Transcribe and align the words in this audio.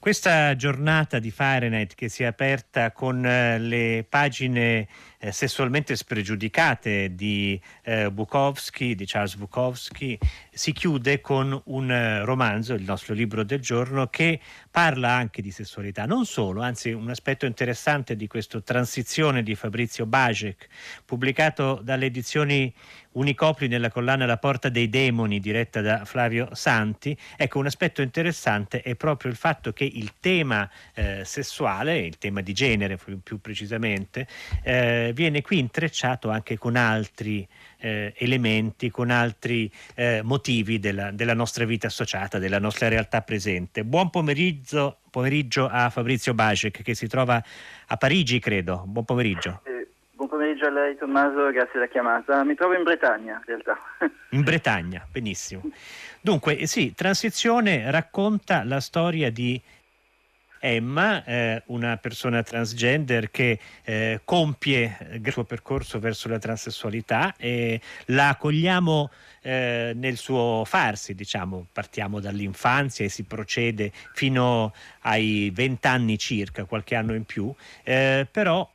Questa 0.00 0.56
giornata 0.56 1.18
di 1.18 1.30
Fahrenheit 1.30 1.94
che 1.94 2.08
si 2.08 2.22
è 2.22 2.26
aperta 2.26 2.90
con 2.90 3.22
eh, 3.22 3.58
le 3.58 4.06
pagine 4.08 4.88
eh, 5.22 5.32
sessualmente 5.32 5.94
spregiudicate 5.96 7.14
di 7.14 7.60
eh, 7.82 8.10
Bukowski, 8.10 8.94
di 8.94 9.04
Charles 9.04 9.36
Bukowski, 9.36 10.18
si 10.50 10.72
chiude 10.72 11.20
con 11.20 11.60
un 11.66 11.90
eh, 11.90 12.24
romanzo, 12.24 12.72
il 12.72 12.82
nostro 12.82 13.12
libro 13.12 13.44
del 13.44 13.60
giorno, 13.60 14.06
che 14.08 14.40
parla 14.70 15.12
anche 15.12 15.42
di 15.42 15.50
sessualità. 15.50 16.06
Non 16.06 16.24
solo, 16.24 16.62
anzi 16.62 16.90
un 16.90 17.10
aspetto 17.10 17.44
interessante 17.44 18.16
di 18.16 18.26
questa 18.26 18.60
transizione 18.62 19.42
di 19.42 19.54
Fabrizio 19.54 20.06
Bajek, 20.06 20.68
pubblicato 21.04 21.80
dalle 21.82 22.06
edizioni 22.06 22.72
Unicopli 23.12 23.66
nella 23.66 23.90
collana 23.90 24.24
La 24.24 24.36
porta 24.36 24.68
dei 24.68 24.88
demoni 24.88 25.40
diretta 25.40 25.80
da 25.80 26.04
Flavio 26.04 26.50
Santi. 26.52 27.16
Ecco, 27.36 27.58
un 27.58 27.66
aspetto 27.66 28.02
interessante 28.02 28.82
è 28.82 28.94
proprio 28.94 29.32
il 29.32 29.36
fatto 29.36 29.72
che 29.72 29.84
il 29.84 30.12
tema 30.20 30.70
eh, 30.94 31.24
sessuale, 31.24 31.98
il 31.98 32.18
tema 32.18 32.40
di 32.40 32.52
genere 32.52 32.96
più 33.22 33.40
precisamente, 33.40 34.28
eh, 34.62 35.09
viene 35.12 35.42
qui 35.42 35.58
intrecciato 35.58 36.30
anche 36.30 36.58
con 36.58 36.76
altri 36.76 37.46
eh, 37.78 38.12
elementi, 38.16 38.90
con 38.90 39.10
altri 39.10 39.70
eh, 39.94 40.20
motivi 40.22 40.78
della, 40.78 41.10
della, 41.10 41.34
nostra 41.34 41.64
vita 41.64 41.86
associata, 41.86 42.38
della 42.38 42.58
nostra 42.58 42.88
realtà 42.88 43.22
presente. 43.22 43.84
Buon 43.84 44.10
pomeriggio, 44.10 44.98
pomeriggio 45.10 45.68
a 45.68 45.90
Fabrizio 45.90 46.34
Bajek 46.34 46.82
che 46.82 46.94
si 46.94 47.06
trova 47.06 47.42
a 47.86 47.96
Parigi, 47.96 48.38
credo. 48.38 48.84
Buon 48.86 49.04
pomeriggio. 49.04 49.62
Buon 50.12 50.28
pomeriggio 50.28 50.66
a 50.66 50.70
lei 50.70 50.96
Tommaso, 50.96 51.50
grazie 51.50 51.72
della 51.72 51.86
chiamata. 51.86 52.44
Mi 52.44 52.54
trovo 52.54 52.74
in 52.74 52.82
Bretagna 52.82 53.36
in 53.36 53.42
realtà. 53.46 53.78
In 54.32 54.42
Bretagna, 54.42 55.04
benissimo. 55.10 55.62
Dunque, 56.20 56.66
sì, 56.66 56.94
Transizione 56.94 57.90
racconta 57.90 58.62
la 58.62 58.80
storia 58.80 59.30
di 59.30 59.60
Emma, 60.60 61.24
eh, 61.24 61.62
una 61.66 61.96
persona 61.96 62.42
transgender 62.42 63.30
che 63.30 63.58
eh, 63.82 64.20
compie 64.24 64.96
il 65.12 65.32
suo 65.32 65.44
percorso 65.44 65.98
verso 65.98 66.28
la 66.28 66.38
transessualità 66.38 67.34
e 67.36 67.80
la 68.06 68.28
accogliamo 68.28 69.10
eh, 69.42 69.92
nel 69.96 70.16
suo 70.16 70.64
farsi, 70.66 71.14
diciamo, 71.14 71.66
partiamo 71.72 72.20
dall'infanzia 72.20 73.04
e 73.04 73.08
si 73.08 73.22
procede 73.24 73.90
fino 74.12 74.74
ai 75.00 75.50
vent'anni 75.52 76.18
circa, 76.18 76.64
qualche 76.64 76.94
anno 76.94 77.14
in 77.14 77.24
più, 77.24 77.52
eh, 77.82 78.26
però 78.30 78.68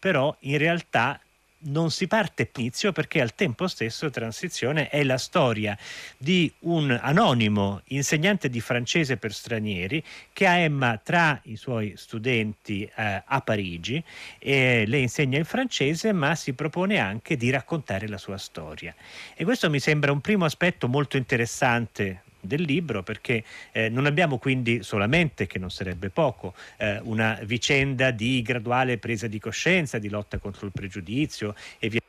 però 0.00 0.34
in 0.40 0.56
realtà 0.56 1.20
non 1.62 1.90
si 1.90 2.06
parte 2.06 2.48
inizio 2.56 2.92
perché 2.92 3.20
al 3.20 3.34
tempo 3.34 3.66
stesso 3.66 4.10
Transizione 4.10 4.88
è 4.88 5.02
la 5.04 5.18
storia 5.18 5.76
di 6.16 6.52
un 6.60 6.90
anonimo 7.00 7.82
insegnante 7.86 8.48
di 8.48 8.60
francese 8.60 9.16
per 9.16 9.32
stranieri 9.32 10.02
che 10.32 10.46
ha 10.46 10.56
Emma 10.56 10.98
tra 11.02 11.38
i 11.44 11.56
suoi 11.56 11.94
studenti 11.96 12.82
eh, 12.82 13.22
a 13.24 13.40
Parigi 13.40 14.02
e 14.38 14.84
le 14.86 14.98
insegna 14.98 15.38
il 15.38 15.44
francese 15.44 16.12
ma 16.12 16.34
si 16.34 16.52
propone 16.52 16.98
anche 16.98 17.36
di 17.36 17.50
raccontare 17.50 18.08
la 18.08 18.18
sua 18.18 18.38
storia. 18.38 18.94
E 19.34 19.44
questo 19.44 19.68
mi 19.68 19.80
sembra 19.80 20.12
un 20.12 20.20
primo 20.20 20.44
aspetto 20.44 20.88
molto 20.88 21.16
interessante 21.16 22.22
del 22.40 22.62
libro 22.62 23.02
perché 23.02 23.44
eh, 23.72 23.88
non 23.88 24.06
abbiamo 24.06 24.38
quindi 24.38 24.82
solamente, 24.82 25.46
che 25.46 25.58
non 25.58 25.70
sarebbe 25.70 26.10
poco, 26.10 26.54
eh, 26.76 27.00
una 27.02 27.38
vicenda 27.42 28.10
di 28.10 28.42
graduale 28.42 28.98
presa 28.98 29.26
di 29.26 29.38
coscienza, 29.38 29.98
di 29.98 30.08
lotta 30.08 30.38
contro 30.38 30.66
il 30.66 30.72
pregiudizio 30.72 31.54
e 31.78 31.88
via 31.88 32.00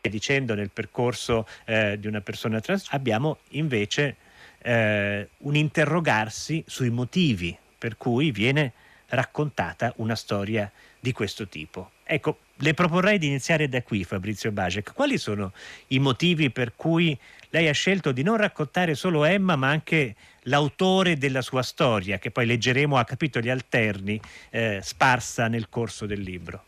dicendo 0.00 0.54
nel 0.54 0.70
percorso 0.70 1.46
eh, 1.64 1.98
di 1.98 2.06
una 2.06 2.20
persona 2.20 2.60
trans, 2.60 2.88
abbiamo 2.90 3.38
invece 3.50 4.16
eh, 4.60 5.28
un 5.38 5.56
interrogarsi 5.56 6.62
sui 6.66 6.90
motivi 6.90 7.56
per 7.78 7.96
cui 7.96 8.30
viene 8.30 8.72
raccontata 9.14 9.92
una 9.96 10.14
storia 10.14 10.70
di 11.00 11.12
questo 11.12 11.46
tipo. 11.46 11.90
Ecco, 12.04 12.38
le 12.56 12.74
proporrei 12.74 13.18
di 13.18 13.26
iniziare 13.26 13.68
da 13.68 13.82
qui, 13.82 14.04
Fabrizio 14.04 14.50
Bajek. 14.52 14.92
Quali 14.92 15.18
sono 15.18 15.52
i 15.88 15.98
motivi 15.98 16.50
per 16.50 16.74
cui 16.76 17.16
lei 17.50 17.68
ha 17.68 17.72
scelto 17.72 18.12
di 18.12 18.22
non 18.22 18.36
raccontare 18.36 18.94
solo 18.94 19.24
Emma, 19.24 19.56
ma 19.56 19.68
anche 19.68 20.14
l'autore 20.42 21.16
della 21.16 21.42
sua 21.42 21.62
storia, 21.62 22.18
che 22.18 22.30
poi 22.30 22.46
leggeremo 22.46 22.96
a 22.96 23.04
capitoli 23.04 23.50
alterni, 23.50 24.20
eh, 24.50 24.80
sparsa 24.82 25.48
nel 25.48 25.68
corso 25.68 26.06
del 26.06 26.20
libro? 26.20 26.64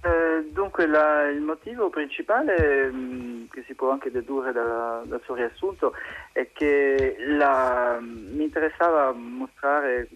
Eh, 0.00 0.48
dunque, 0.52 0.86
la, 0.86 1.28
il 1.28 1.40
motivo 1.40 1.90
principale, 1.90 2.90
mh, 2.90 2.96
mm, 2.96 3.44
che 3.50 3.64
si 3.66 3.74
può 3.74 3.90
anche 3.90 4.10
dedurre 4.10 4.52
dal 4.52 5.20
suo 5.24 5.34
riassunto, 5.34 5.92
è 6.32 6.48
che 6.52 7.16
la, 7.18 7.98
mi 8.00 8.44
interessava 8.44 9.12
mostrare 9.12 10.08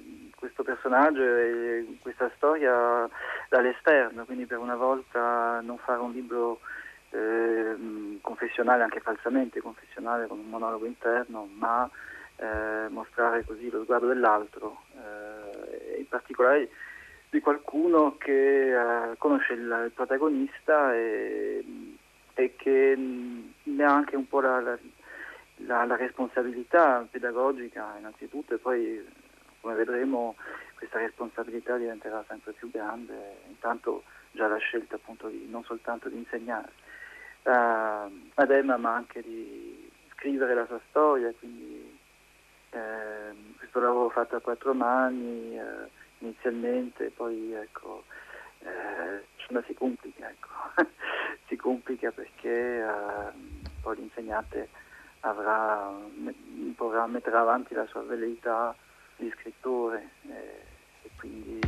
questo 0.43 0.65
personaggio 0.65 1.23
e 1.23 1.99
questa 2.01 2.29
storia 2.35 3.09
dall'esterno, 3.49 4.25
quindi 4.25 4.45
per 4.45 4.59
una 4.59 4.75
volta 4.75 5.61
non 5.61 5.79
fare 5.79 6.01
un 6.01 6.11
libro 6.11 6.59
eh, 7.11 8.19
confessionale, 8.21 8.83
anche 8.83 8.99
falsamente 8.99 9.61
confessionale 9.61 10.27
con 10.27 10.41
un 10.41 10.49
monologo 10.49 10.85
interno, 10.85 11.49
ma 11.55 11.89
eh, 12.35 12.89
mostrare 12.89 13.45
così 13.45 13.71
lo 13.71 13.85
sguardo 13.85 14.09
dell'altro, 14.09 14.83
eh, 14.97 15.99
in 16.01 16.09
particolare 16.09 16.69
di 17.31 17.39
qualcuno 17.39 18.17
che 18.19 18.73
eh, 18.73 19.17
conosce 19.19 19.53
il, 19.53 19.83
il 19.85 19.93
protagonista 19.95 20.93
e, 20.93 21.65
e, 22.35 22.57
che 22.57 22.97
ne 22.97 23.85
ha 23.85 23.95
anche 23.95 24.17
un 24.17 24.27
po' 24.27 24.41
la, 24.41 24.77
la, 25.67 25.85
la 25.85 25.97
responsabilità 25.97 27.07
pedagogica 27.09 27.95
innanzitutto 27.97 28.55
e 28.55 28.59
poi 28.59 29.22
come 29.63 29.75
vedremo 29.75 30.35
questa 30.75 30.99
responsabilità 30.99 31.77
diventerà 31.77 32.23
sempre 32.29 32.53
più 32.53 32.71
grande, 32.71 33.39
intanto 33.47 34.03
già 34.33 34.49
la 34.49 34.59
scelta 34.59 34.97
appunto 34.97 35.29
di, 35.29 35.47
non 35.49 35.63
soltanto 35.63 36.09
di 36.09 36.17
insegnare 36.17 36.69
uh, 37.45 38.31
ad 38.35 38.51
Emma 38.51 38.77
ma 38.77 38.95
anche 38.95 39.23
di 39.23 39.89
scrivere 40.15 40.55
la 40.55 40.67
sua 40.67 40.81
storia, 40.89 41.33
quindi 41.39 41.99
eh, 42.71 43.35
questo 43.57 43.81
lavoro 43.81 44.09
fatto 44.09 44.37
a 44.37 44.41
quattro 44.41 44.73
mani 44.75 45.59
eh, 45.59 45.91
inizialmente, 46.19 47.11
poi 47.11 47.53
ecco, 47.53 48.05
eh, 48.61 49.25
si 49.67 49.75
complica, 49.75 50.29
ecco. 50.29 50.49
si 51.47 51.57
complica 51.57 52.11
perché 52.11 52.81
eh, 52.81 53.33
poi 53.83 53.97
l'insegnante 53.97 54.69
avrà, 55.21 55.91
metterà 57.07 57.41
avanti 57.41 57.75
la 57.75 57.87
sua 57.87 58.03
velleità 58.03 58.75
di 59.17 59.33
scrittore. 59.39 60.09
Eh, 60.29 61.07
e 61.07 61.11
quindi 61.17 61.61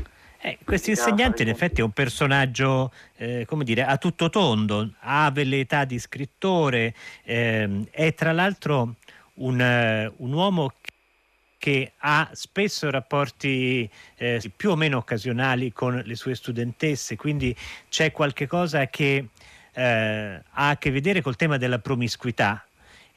eh, 0.46 0.58
questo 0.62 0.90
insegnante 0.90 1.42
in 1.42 1.48
effetti 1.48 1.80
è 1.80 1.84
un 1.84 1.92
personaggio, 1.92 2.92
eh, 3.16 3.46
come 3.46 3.64
dire, 3.64 3.82
a 3.82 3.96
tutto 3.96 4.28
tondo, 4.28 4.92
ha 5.00 5.30
velleità 5.30 5.86
di 5.86 5.98
scrittore, 5.98 6.94
eh, 7.22 7.86
è 7.90 8.12
tra 8.12 8.30
l'altro 8.32 8.96
un, 9.36 9.58
uh, 9.58 10.22
un, 10.22 10.32
uomo 10.34 10.74
che 11.56 11.92
ha 11.96 12.28
spesso 12.34 12.90
rapporti 12.90 13.88
eh, 14.16 14.52
più 14.54 14.72
o 14.72 14.76
meno 14.76 14.98
occasionali 14.98 15.72
con 15.72 16.02
le 16.04 16.14
sue 16.14 16.34
studentesse, 16.34 17.16
quindi 17.16 17.56
c'è 17.88 18.12
qualche 18.12 18.46
cosa 18.46 18.86
che 18.88 19.28
eh, 19.72 20.42
ha 20.50 20.68
a 20.68 20.76
che 20.76 20.90
vedere 20.90 21.22
col 21.22 21.36
tema 21.36 21.56
della 21.56 21.78
promiscuità, 21.78 22.62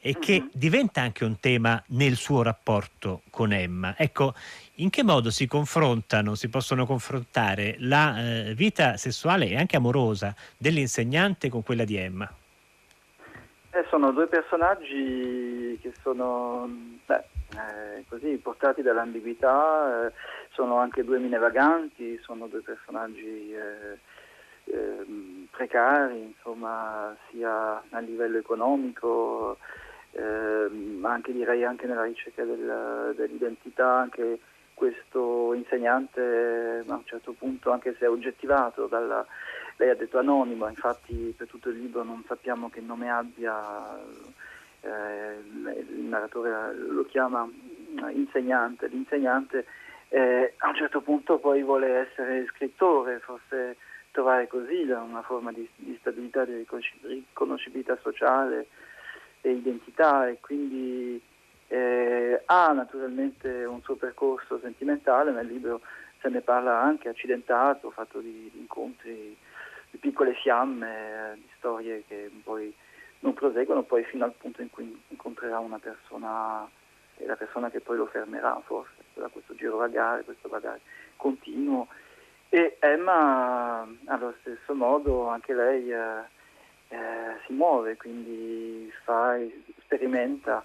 e 0.00 0.18
che 0.18 0.36
uh-huh. 0.36 0.50
diventa 0.52 1.00
anche 1.00 1.24
un 1.24 1.38
tema 1.40 1.82
nel 1.88 2.14
suo 2.14 2.42
rapporto 2.42 3.22
con 3.30 3.52
Emma. 3.52 3.94
Ecco, 3.96 4.34
in 4.76 4.90
che 4.90 5.02
modo 5.02 5.30
si 5.30 5.46
confrontano, 5.46 6.34
si 6.34 6.48
possono 6.48 6.86
confrontare 6.86 7.76
la 7.78 8.18
eh, 8.18 8.54
vita 8.54 8.96
sessuale 8.96 9.48
e 9.48 9.56
anche 9.56 9.76
amorosa 9.76 10.34
dell'insegnante 10.56 11.48
con 11.48 11.62
quella 11.62 11.84
di 11.84 11.96
Emma? 11.96 12.30
Eh, 13.70 13.84
sono 13.90 14.12
due 14.12 14.26
personaggi 14.28 15.78
che 15.82 15.92
sono 16.02 16.68
beh, 17.04 17.24
eh, 17.54 18.04
così 18.08 18.36
portati 18.36 18.82
dall'ambiguità, 18.82 20.06
eh, 20.06 20.12
sono 20.52 20.78
anche 20.78 21.04
due 21.04 21.18
mine 21.18 21.38
vaganti, 21.38 22.18
sono 22.22 22.46
due 22.46 22.60
personaggi 22.60 23.52
eh, 23.52 23.98
ehm, 24.72 25.48
precari, 25.50 26.34
insomma, 26.34 27.14
sia 27.30 27.82
a 27.90 27.98
livello 27.98 28.38
economico 28.38 29.58
ma 30.20 31.12
anche 31.12 31.32
direi 31.32 31.64
anche 31.64 31.86
nella 31.86 32.04
ricerca 32.04 32.44
del, 32.44 33.14
dell'identità, 33.16 33.88
anche 33.96 34.38
questo 34.74 35.54
insegnante 35.54 36.84
a 36.86 36.94
un 36.94 37.04
certo 37.04 37.32
punto, 37.32 37.70
anche 37.70 37.94
se 37.98 38.04
è 38.04 38.08
oggettivato 38.08 38.86
dalla, 38.86 39.26
lei 39.76 39.90
ha 39.90 39.94
detto 39.94 40.18
anonimo, 40.18 40.68
infatti 40.68 41.34
per 41.36 41.48
tutto 41.48 41.68
il 41.68 41.78
libro 41.78 42.02
non 42.02 42.24
sappiamo 42.26 42.70
che 42.70 42.80
nome 42.80 43.10
abbia, 43.10 43.98
eh, 44.80 45.42
il 45.90 46.04
narratore 46.04 46.74
lo 46.74 47.04
chiama 47.04 47.48
insegnante, 48.12 48.86
l'insegnante 48.88 49.66
eh, 50.08 50.54
a 50.56 50.68
un 50.68 50.74
certo 50.74 51.00
punto 51.00 51.38
poi 51.38 51.62
vuole 51.62 52.08
essere 52.08 52.46
scrittore, 52.46 53.18
forse 53.18 53.76
trovare 54.10 54.46
così 54.46 54.82
una 54.82 55.22
forma 55.22 55.52
di, 55.52 55.68
di 55.76 55.96
stabilità, 56.00 56.44
di 56.44 56.64
riconoscibilità 57.02 57.98
sociale 58.00 58.66
e 59.40 59.50
identità 59.50 60.28
e 60.28 60.38
quindi 60.40 61.20
Eh, 61.70 62.44
ha 62.46 62.72
naturalmente 62.72 63.66
un 63.66 63.82
suo 63.82 63.96
percorso 63.96 64.58
sentimentale, 64.58 65.32
nel 65.32 65.46
libro 65.46 65.82
se 66.18 66.30
ne 66.30 66.40
parla 66.40 66.80
anche 66.80 67.10
accidentato, 67.10 67.90
fatto 67.90 68.20
di, 68.20 68.48
di 68.50 68.60
incontri, 68.60 69.36
di 69.90 69.98
piccole 69.98 70.32
fiamme, 70.32 71.34
di 71.36 71.48
storie 71.58 72.04
che 72.08 72.30
poi 72.42 72.74
non 73.20 73.34
proseguono, 73.34 73.82
poi 73.82 74.02
fino 74.04 74.24
al 74.24 74.32
punto 74.32 74.62
in 74.62 74.70
cui 74.70 74.98
incontrerà 75.08 75.58
una 75.58 75.78
persona, 75.78 76.66
e 77.18 77.26
la 77.26 77.36
persona 77.36 77.68
che 77.68 77.80
poi 77.80 77.98
lo 77.98 78.06
fermerà 78.06 78.58
forse, 78.64 79.04
da 79.12 79.28
questo 79.28 79.54
giro 79.54 79.76
vagare, 79.76 80.24
questo 80.24 80.48
vagare 80.48 80.80
continuo. 81.16 81.86
E 82.48 82.78
Emma 82.80 83.86
allo 84.06 84.34
stesso 84.40 84.72
modo 84.72 85.28
anche 85.28 85.52
lei 85.52 85.92
eh, 85.92 86.22
eh, 86.88 86.98
si 87.46 87.52
muove, 87.52 87.96
quindi 87.96 88.90
fa, 89.04 89.36
sperimenta 89.82 90.64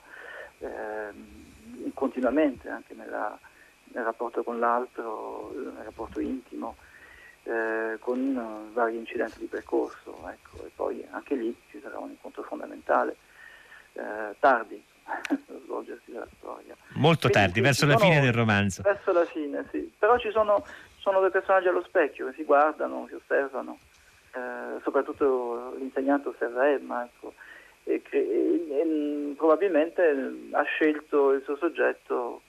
eh, 0.60 1.12
continuamente 1.94 2.70
anche 2.70 2.94
nella, 2.94 3.38
nel 3.94 4.04
rapporto 4.04 4.44
con 4.44 4.60
l'altro, 4.60 5.52
nel 5.54 5.84
rapporto 5.84 6.20
intimo, 6.20 6.76
eh, 7.44 7.98
con 8.00 8.70
vari 8.74 8.98
incidenti 8.98 9.40
di 9.40 9.46
percorso. 9.46 10.18
Ecco, 10.30 10.66
e 10.66 10.72
poi 10.76 11.06
anche 11.12 11.36
lì 11.36 11.56
ci 11.70 11.80
sarà 11.82 11.98
un 12.00 12.12
incontro 12.12 12.44
fondamentale, 12.44 13.16
eh, 13.94 14.36
tardi, 14.40 14.84
svolgersi 15.66 16.12
della 16.12 16.28
storia. 16.38 16.76
Molto 16.94 17.28
Quindi, 17.28 17.48
tardi, 17.48 17.62
verso 17.62 17.86
la 17.86 17.98
sono, 17.98 18.10
fine 18.10 18.22
del 18.22 18.34
romanzo. 18.34 18.82
Verso 18.82 19.12
la 19.12 19.26
fine, 19.26 19.68
sì. 19.72 19.92
Però 19.98 20.18
ci 20.18 20.32
sono, 20.32 20.66
sono 20.98 21.20
due 21.20 21.32
personaggi 21.32 21.68
allo 21.68 21.84
specchio 21.84 22.28
che 22.28 22.34
si 22.34 22.44
guardano, 22.44 23.06
si 23.08 23.16
osservano, 23.16 23.78
eh, 24.34 24.80
soprattutto 24.84 25.74
l'insegnante 25.78 26.30
osserva 26.30 26.70
Emma, 26.70 27.04
ecco, 27.04 27.34
e, 27.84 28.02
e, 28.10 28.68
e, 28.70 29.34
probabilmente 29.36 30.02
ha 30.52 30.64
scelto 30.64 31.32
il 31.32 31.44
suo 31.44 31.56
soggetto 31.58 32.42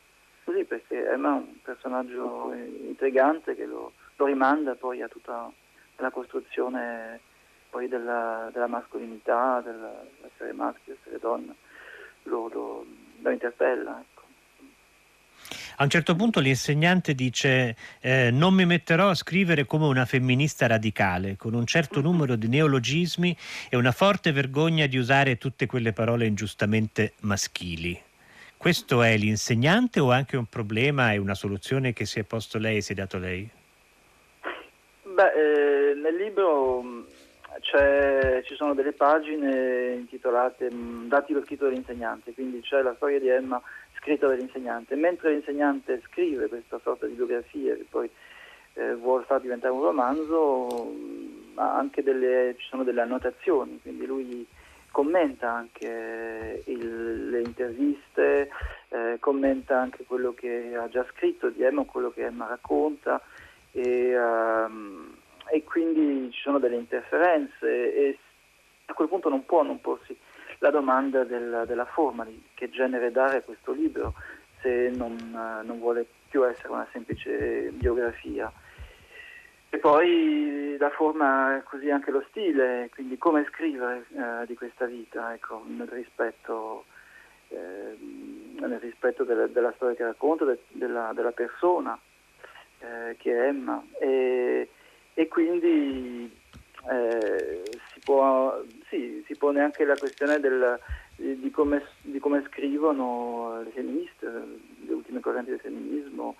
così 0.44 0.64
perché 0.64 1.08
Emma 1.08 1.30
è 1.30 1.38
un 1.38 1.60
personaggio 1.62 2.52
intrigante 2.52 3.54
che 3.54 3.64
lo, 3.64 3.92
lo 4.16 4.24
rimanda 4.26 4.74
poi 4.74 5.02
a 5.02 5.08
tutta 5.08 5.50
la 5.96 6.10
costruzione 6.10 7.20
della, 7.88 8.50
della 8.52 8.68
mascolinità, 8.68 9.60
dell'essere 9.60 10.52
maschio, 10.52 10.94
essere 10.94 11.18
donna, 11.18 11.52
lo, 12.24 12.48
lo, 12.48 12.86
lo 13.20 13.30
interpella. 13.30 14.02
A 15.76 15.82
un 15.82 15.90
certo 15.90 16.14
punto 16.14 16.38
l'insegnante 16.38 17.14
dice 17.14 17.74
eh, 18.00 18.30
non 18.30 18.54
mi 18.54 18.64
metterò 18.64 19.08
a 19.08 19.14
scrivere 19.14 19.64
come 19.64 19.86
una 19.86 20.04
femminista 20.04 20.68
radicale, 20.68 21.36
con 21.36 21.54
un 21.54 21.66
certo 21.66 22.00
numero 22.00 22.36
di 22.36 22.46
neologismi 22.46 23.36
e 23.68 23.76
una 23.76 23.90
forte 23.90 24.30
vergogna 24.30 24.86
di 24.86 24.96
usare 24.96 25.36
tutte 25.36 25.66
quelle 25.66 25.92
parole 25.92 26.26
ingiustamente 26.26 27.14
maschili. 27.22 28.00
Questo 28.56 29.02
è 29.02 29.16
l'insegnante 29.16 29.98
o 29.98 30.12
anche 30.12 30.36
un 30.36 30.46
problema 30.46 31.12
e 31.12 31.18
una 31.18 31.34
soluzione 31.34 31.92
che 31.92 32.06
si 32.06 32.20
è 32.20 32.22
posto 32.22 32.58
lei 32.58 32.76
e 32.76 32.80
si 32.80 32.92
è 32.92 32.94
dato 32.94 33.18
lei? 33.18 33.48
Beh, 35.02 35.32
eh, 35.32 35.94
nel 35.94 36.14
libro 36.14 36.82
mm, 36.82 37.02
ci 38.44 38.54
sono 38.54 38.74
delle 38.74 38.92
pagine 38.92 39.94
intitolate 39.94 40.70
mm, 40.72 41.08
Dati 41.08 41.32
lo 41.32 41.42
scritto 41.42 41.64
dell'insegnante, 41.64 42.32
quindi 42.32 42.60
c'è 42.60 42.80
la 42.80 42.94
storia 42.94 43.18
di 43.18 43.28
Emma 43.28 43.60
scritta 44.04 44.26
dall'insegnante, 44.26 44.94
mentre 44.96 45.32
l'insegnante 45.32 46.02
scrive 46.08 46.48
questa 46.48 46.78
sorta 46.82 47.06
di 47.06 47.14
biografia 47.14 47.74
che 47.74 47.86
poi 47.88 48.08
eh, 48.74 48.94
vuole 48.96 49.24
far 49.24 49.40
diventare 49.40 49.72
un 49.72 49.80
romanzo, 49.80 50.92
mm, 50.92 51.58
anche 51.58 52.02
delle, 52.02 52.54
ci 52.58 52.66
sono 52.68 52.84
delle 52.84 53.00
annotazioni, 53.00 53.80
quindi 53.80 54.04
lui 54.04 54.46
commenta 54.90 55.50
anche 55.50 56.62
il, 56.66 57.30
le 57.30 57.40
interviste, 57.40 58.50
eh, 58.90 59.16
commenta 59.18 59.80
anche 59.80 60.04
quello 60.04 60.34
che 60.34 60.76
ha 60.76 60.88
già 60.88 61.04
scritto 61.10 61.48
di 61.48 61.62
Emma, 61.62 61.82
quello 61.84 62.10
che 62.10 62.26
Emma 62.26 62.46
racconta 62.46 63.20
e, 63.72 64.16
um, 64.16 65.16
e 65.50 65.64
quindi 65.64 66.30
ci 66.30 66.40
sono 66.42 66.58
delle 66.58 66.76
interferenze 66.76 67.94
e 67.94 68.18
a 68.84 68.92
quel 68.92 69.08
punto 69.08 69.28
non 69.28 69.44
può 69.44 69.62
non 69.62 69.80
porsi 69.80 70.16
la 70.64 70.70
domanda 70.70 71.24
del, 71.24 71.64
della 71.66 71.84
forma, 71.84 72.24
di 72.24 72.42
che 72.54 72.70
genere 72.70 73.10
dare 73.10 73.36
a 73.36 73.42
questo 73.42 73.72
libro 73.72 74.14
se 74.62 74.90
non, 74.94 75.14
non 75.62 75.78
vuole 75.78 76.06
più 76.30 76.42
essere 76.42 76.72
una 76.72 76.86
semplice 76.90 77.68
biografia. 77.72 78.50
E 79.68 79.76
poi 79.76 80.76
la 80.78 80.88
forma, 80.88 81.62
così 81.68 81.90
anche 81.90 82.10
lo 82.10 82.24
stile, 82.30 82.88
quindi 82.94 83.18
come 83.18 83.44
scrivere 83.50 84.06
eh, 84.16 84.46
di 84.46 84.54
questa 84.54 84.86
vita, 84.86 85.34
ecco, 85.34 85.62
nel 85.66 85.88
rispetto, 85.88 86.86
eh, 87.48 87.98
nel 88.58 88.78
rispetto 88.78 89.24
della, 89.24 89.46
della, 89.48 89.72
storia 89.76 89.96
che 89.96 90.04
racconta, 90.04 90.46
de, 90.46 90.60
della, 90.68 91.12
della, 91.14 91.32
persona 91.32 91.98
eh, 92.78 93.16
che 93.18 93.36
è 93.36 93.48
Emma. 93.48 93.84
E, 93.98 94.70
e 95.12 95.28
quindi 95.28 96.32
eh, 96.90 97.62
si, 97.92 98.00
può, 98.00 98.43
pone 99.44 99.60
anche 99.60 99.84
la 99.84 99.94
questione 99.94 100.40
del, 100.40 100.80
di, 101.16 101.50
come, 101.50 101.82
di, 102.00 102.18
come, 102.18 102.42
scrivono 102.48 103.60
le 103.62 103.70
femministe, 103.72 104.26
le 104.26 104.92
ultime 104.92 105.20
correnti 105.20 105.50
del 105.50 105.60
femminismo 105.60 106.36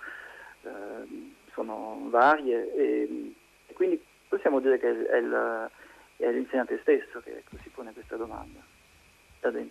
eh, 0.63 1.33
sono 1.53 2.07
varie 2.09 2.75
e, 2.75 3.35
e, 3.67 3.73
quindi 3.75 4.03
possiamo 4.27 4.59
dire 4.61 4.79
che 4.79 4.89
è, 4.89 5.17
il, 5.17 5.71
è 6.17 6.31
l'insegnante 6.31 6.79
stesso 6.81 7.21
che 7.21 7.43
si 7.63 7.69
pone 7.75 7.93
questa 7.93 8.17
domanda. 8.17 8.61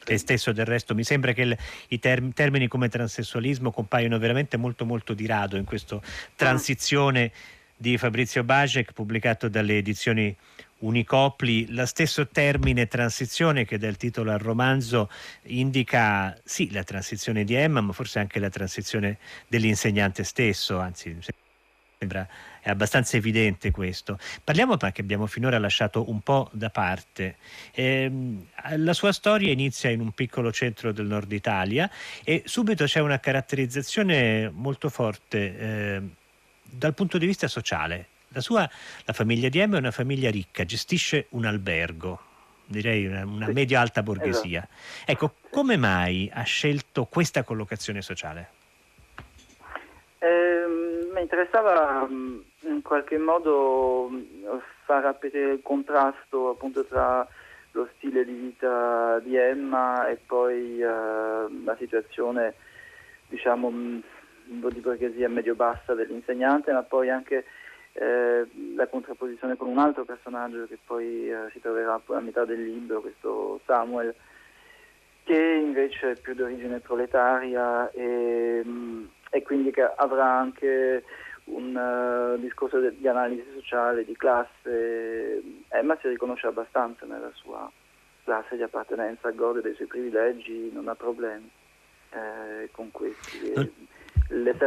Te 0.03 0.19
stesso 0.19 0.51
del 0.51 0.65
resto 0.65 0.93
mi 0.93 1.03
sembra 1.03 1.31
che 1.31 1.41
il, 1.41 1.57
i 1.87 1.97
term, 1.97 2.31
termini 2.33 2.67
come 2.67 2.89
transessualismo 2.89 3.71
compaiono 3.71 4.19
veramente 4.19 4.57
molto 4.57 4.85
molto 4.85 5.15
di 5.15 5.25
rado 5.25 5.57
in 5.57 5.65
questa 5.65 5.99
transizione 6.35 7.31
di 7.75 7.97
Fabrizio 7.97 8.43
Bajek 8.43 8.93
pubblicato 8.93 9.49
dalle 9.49 9.77
edizioni 9.77 10.37
Unicopli, 10.83 11.73
lo 11.73 11.85
stesso 11.85 12.27
termine 12.27 12.87
transizione 12.87 13.65
che 13.65 13.77
dà 13.77 13.87
il 13.87 13.97
titolo 13.97 14.31
al 14.31 14.39
romanzo 14.39 15.09
indica 15.43 16.37
sì 16.43 16.71
la 16.71 16.83
transizione 16.83 17.43
di 17.43 17.53
Emma, 17.53 17.81
ma 17.81 17.93
forse 17.93 18.19
anche 18.19 18.39
la 18.39 18.49
transizione 18.49 19.17
dell'insegnante 19.47 20.23
stesso, 20.23 20.79
anzi 20.79 21.17
sembra 21.97 22.27
è 22.63 22.69
abbastanza 22.69 23.17
evidente 23.17 23.71
questo. 23.71 24.17
Parliamo 24.41 24.77
perché 24.77 25.01
abbiamo 25.01 25.25
finora 25.25 25.59
lasciato 25.59 26.09
un 26.09 26.21
po' 26.21 26.49
da 26.53 26.69
parte. 26.69 27.35
Eh, 27.73 28.09
la 28.77 28.93
sua 28.93 29.11
storia 29.11 29.51
inizia 29.51 29.89
in 29.89 29.99
un 29.99 30.11
piccolo 30.11 30.49
centro 30.51 30.93
del 30.93 31.05
nord 31.05 31.29
Italia 31.33 31.89
e 32.23 32.43
subito 32.45 32.85
c'è 32.85 33.01
una 33.01 33.19
caratterizzazione 33.19 34.49
molto 34.49 34.87
forte 34.87 35.57
eh, 35.57 36.01
dal 36.63 36.93
punto 36.93 37.17
di 37.17 37.25
vista 37.25 37.49
sociale. 37.49 38.07
La, 38.33 38.41
sua, 38.41 38.67
la 39.05 39.13
famiglia 39.13 39.49
di 39.49 39.59
Emma 39.59 39.75
è 39.75 39.79
una 39.79 39.91
famiglia 39.91 40.31
ricca, 40.31 40.65
gestisce 40.65 41.27
un 41.29 41.45
albergo, 41.45 42.19
direi 42.65 43.05
una, 43.05 43.23
una 43.25 43.47
medio-alta 43.47 44.01
borghesia. 44.01 44.67
Esatto. 44.67 45.11
Ecco, 45.11 45.33
come 45.51 45.77
mai 45.77 46.29
ha 46.33 46.41
scelto 46.43 47.05
questa 47.05 47.43
collocazione 47.43 48.01
sociale? 48.01 48.49
Eh, 50.17 50.65
mi 51.13 51.21
interessava 51.21 52.07
in 52.09 52.81
qualche 52.81 53.17
modo 53.17 54.09
far 54.85 55.05
apparire 55.05 55.53
il 55.53 55.61
contrasto 55.61 56.49
appunto 56.49 56.85
tra 56.85 57.27
lo 57.71 57.89
stile 57.95 58.23
di 58.25 58.33
vita 58.33 59.19
di 59.19 59.35
Emma 59.35 60.07
e 60.07 60.15
poi 60.15 60.79
eh, 60.79 60.85
la 60.85 61.75
situazione 61.77 62.53
diciamo 63.27 63.67
un 63.67 64.01
po' 64.59 64.69
di 64.69 64.79
borghesia 64.79 65.29
medio-bassa 65.29 65.93
dell'insegnante, 65.93 66.71
ma 66.71 66.83
poi 66.83 67.09
anche 67.09 67.45
eh, 67.93 68.47
la 68.75 68.87
contrapposizione 68.87 69.55
con 69.55 69.67
un 69.67 69.77
altro 69.77 70.03
personaggio 70.03 70.65
che 70.67 70.77
poi 70.83 71.29
eh, 71.29 71.49
si 71.51 71.59
troverà 71.59 72.01
a 72.05 72.19
metà 72.19 72.43
del 72.45 72.63
libro, 72.63 73.01
questo 73.01 73.59
Samuel, 73.65 74.13
che 75.23 75.39
invece 75.39 76.11
è 76.11 76.19
più 76.19 76.33
di 76.33 76.41
origine 76.41 76.79
proletaria 76.79 77.89
e, 77.91 78.61
mm, 78.65 79.05
e 79.29 79.41
quindi 79.43 79.71
che 79.71 79.83
avrà 79.83 80.25
anche 80.25 81.03
un 81.45 81.75
uh, 81.75 82.39
discorso 82.39 82.79
de- 82.79 82.97
di 82.97 83.07
analisi 83.07 83.45
sociale, 83.53 84.05
di 84.05 84.15
classe. 84.15 85.41
Emma 85.69 85.97
si 86.01 86.07
riconosce 86.07 86.47
abbastanza 86.47 87.05
nella 87.05 87.31
sua 87.33 87.69
classe 88.23 88.55
di 88.55 88.63
appartenenza, 88.63 89.29
gode 89.31 89.61
dei 89.61 89.75
suoi 89.75 89.87
privilegi, 89.87 90.71
non 90.71 90.87
ha 90.87 90.95
problemi 90.95 91.49
eh, 92.11 92.69
con 92.71 92.91
questi. 92.91 93.51
E, 93.51 93.71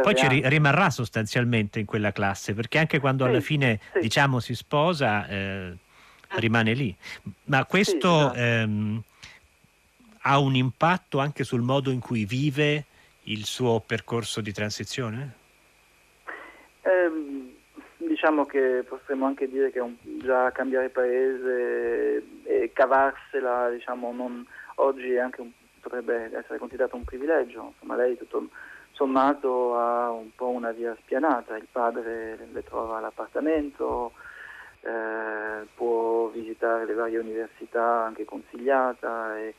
poi 0.01 0.15
ci 0.15 0.27
rimarrà 0.27 0.89
sostanzialmente 0.89 1.79
in 1.79 1.85
quella 1.85 2.11
classe, 2.11 2.53
perché 2.53 2.77
anche 2.77 2.99
quando 2.99 3.23
sì, 3.23 3.29
alla 3.29 3.39
fine 3.39 3.79
sì. 3.93 3.99
diciamo 3.99 4.39
si 4.39 4.55
sposa 4.55 5.27
eh, 5.27 5.75
rimane 6.35 6.73
lì. 6.73 6.95
Ma 7.45 7.65
questo 7.65 8.31
sì, 8.31 8.37
esatto. 8.37 8.37
ehm, 8.37 9.03
ha 10.21 10.39
un 10.39 10.55
impatto 10.55 11.19
anche 11.19 11.43
sul 11.43 11.61
modo 11.61 11.91
in 11.91 11.99
cui 11.99 12.25
vive 12.25 12.85
il 13.23 13.45
suo 13.45 13.81
percorso 13.85 14.41
di 14.41 14.51
transizione? 14.51 15.35
Eh, 16.81 17.55
diciamo 17.97 18.45
che 18.45 18.83
potremmo 18.87 19.25
anche 19.25 19.49
dire 19.49 19.71
che 19.71 19.79
un, 19.79 19.95
già 20.21 20.51
cambiare 20.51 20.89
paese 20.89 22.23
e 22.43 22.71
cavarsela, 22.73 23.69
diciamo, 23.69 24.13
non, 24.13 24.45
oggi 24.75 25.17
anche 25.17 25.41
un 25.41 25.51
potrebbe 25.87 26.29
essere 26.37 26.57
considerato 26.59 26.95
un 26.95 27.03
privilegio. 27.03 27.71
Insomma, 27.73 27.95
lei 27.95 28.17
tutto 28.17 28.49
sommato 28.97 29.77
ha 29.77 30.09
un 30.09 30.33
po' 30.35 30.49
una 30.49 30.71
via 30.71 30.97
spianata, 31.01 31.55
il 31.55 31.67
padre 31.71 32.47
le 32.51 32.63
trova 32.63 32.97
all'appartamento, 32.97 34.13
eh, 34.81 35.67
può 35.75 36.27
visitare 36.29 36.85
le 36.85 36.93
varie 36.95 37.19
università 37.19 38.03
anche 38.05 38.25
consigliata 38.25 39.37
e 39.37 39.53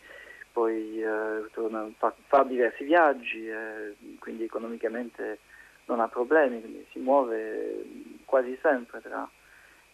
poi 0.51 1.01
eh, 1.01 1.49
torna, 1.53 1.89
fa, 1.97 2.13
fa, 2.27 2.43
diversi 2.43 2.83
viaggi, 2.83 3.49
eh, 3.49 3.95
quindi 4.19 4.43
economicamente 4.43 5.39
non 5.85 6.01
ha 6.01 6.09
problemi, 6.09 6.85
si 6.91 6.99
muove 6.99 7.85
quasi 8.25 8.59
sempre 8.61 9.01
tra 9.01 9.29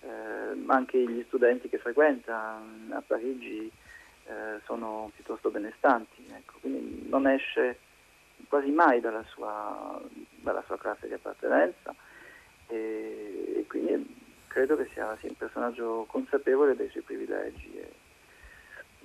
eh, 0.01 0.65
anche 0.67 0.99
gli 0.99 1.23
studenti 1.27 1.69
che 1.69 1.79
frequenta 1.79 2.61
a 2.91 3.03
Parigi 3.07 3.71
eh, 4.27 4.61
sono 4.65 5.11
piuttosto 5.15 5.51
benestanti, 5.51 6.27
ecco, 6.35 6.55
quindi 6.61 7.07
non 7.11 7.27
esce 7.27 7.79
quasi 8.49 8.71
mai 8.71 9.00
dalla 9.00 9.25
sua, 9.29 10.00
dalla 10.41 10.62
sua 10.67 10.79
classe 10.79 11.07
di 11.07 11.14
appartenenza 11.14 11.95
e, 12.69 13.55
e, 13.59 13.67
quindi 13.67 14.23
credo 14.47 14.76
che 14.76 14.88
sia, 14.93 15.17
sia, 15.21 15.29
un 15.29 15.37
personaggio 15.37 16.07
consapevole 16.09 16.76
dei 16.76 16.88
suoi 16.91 17.03
privilegi. 17.03 17.73
E, 17.76 17.93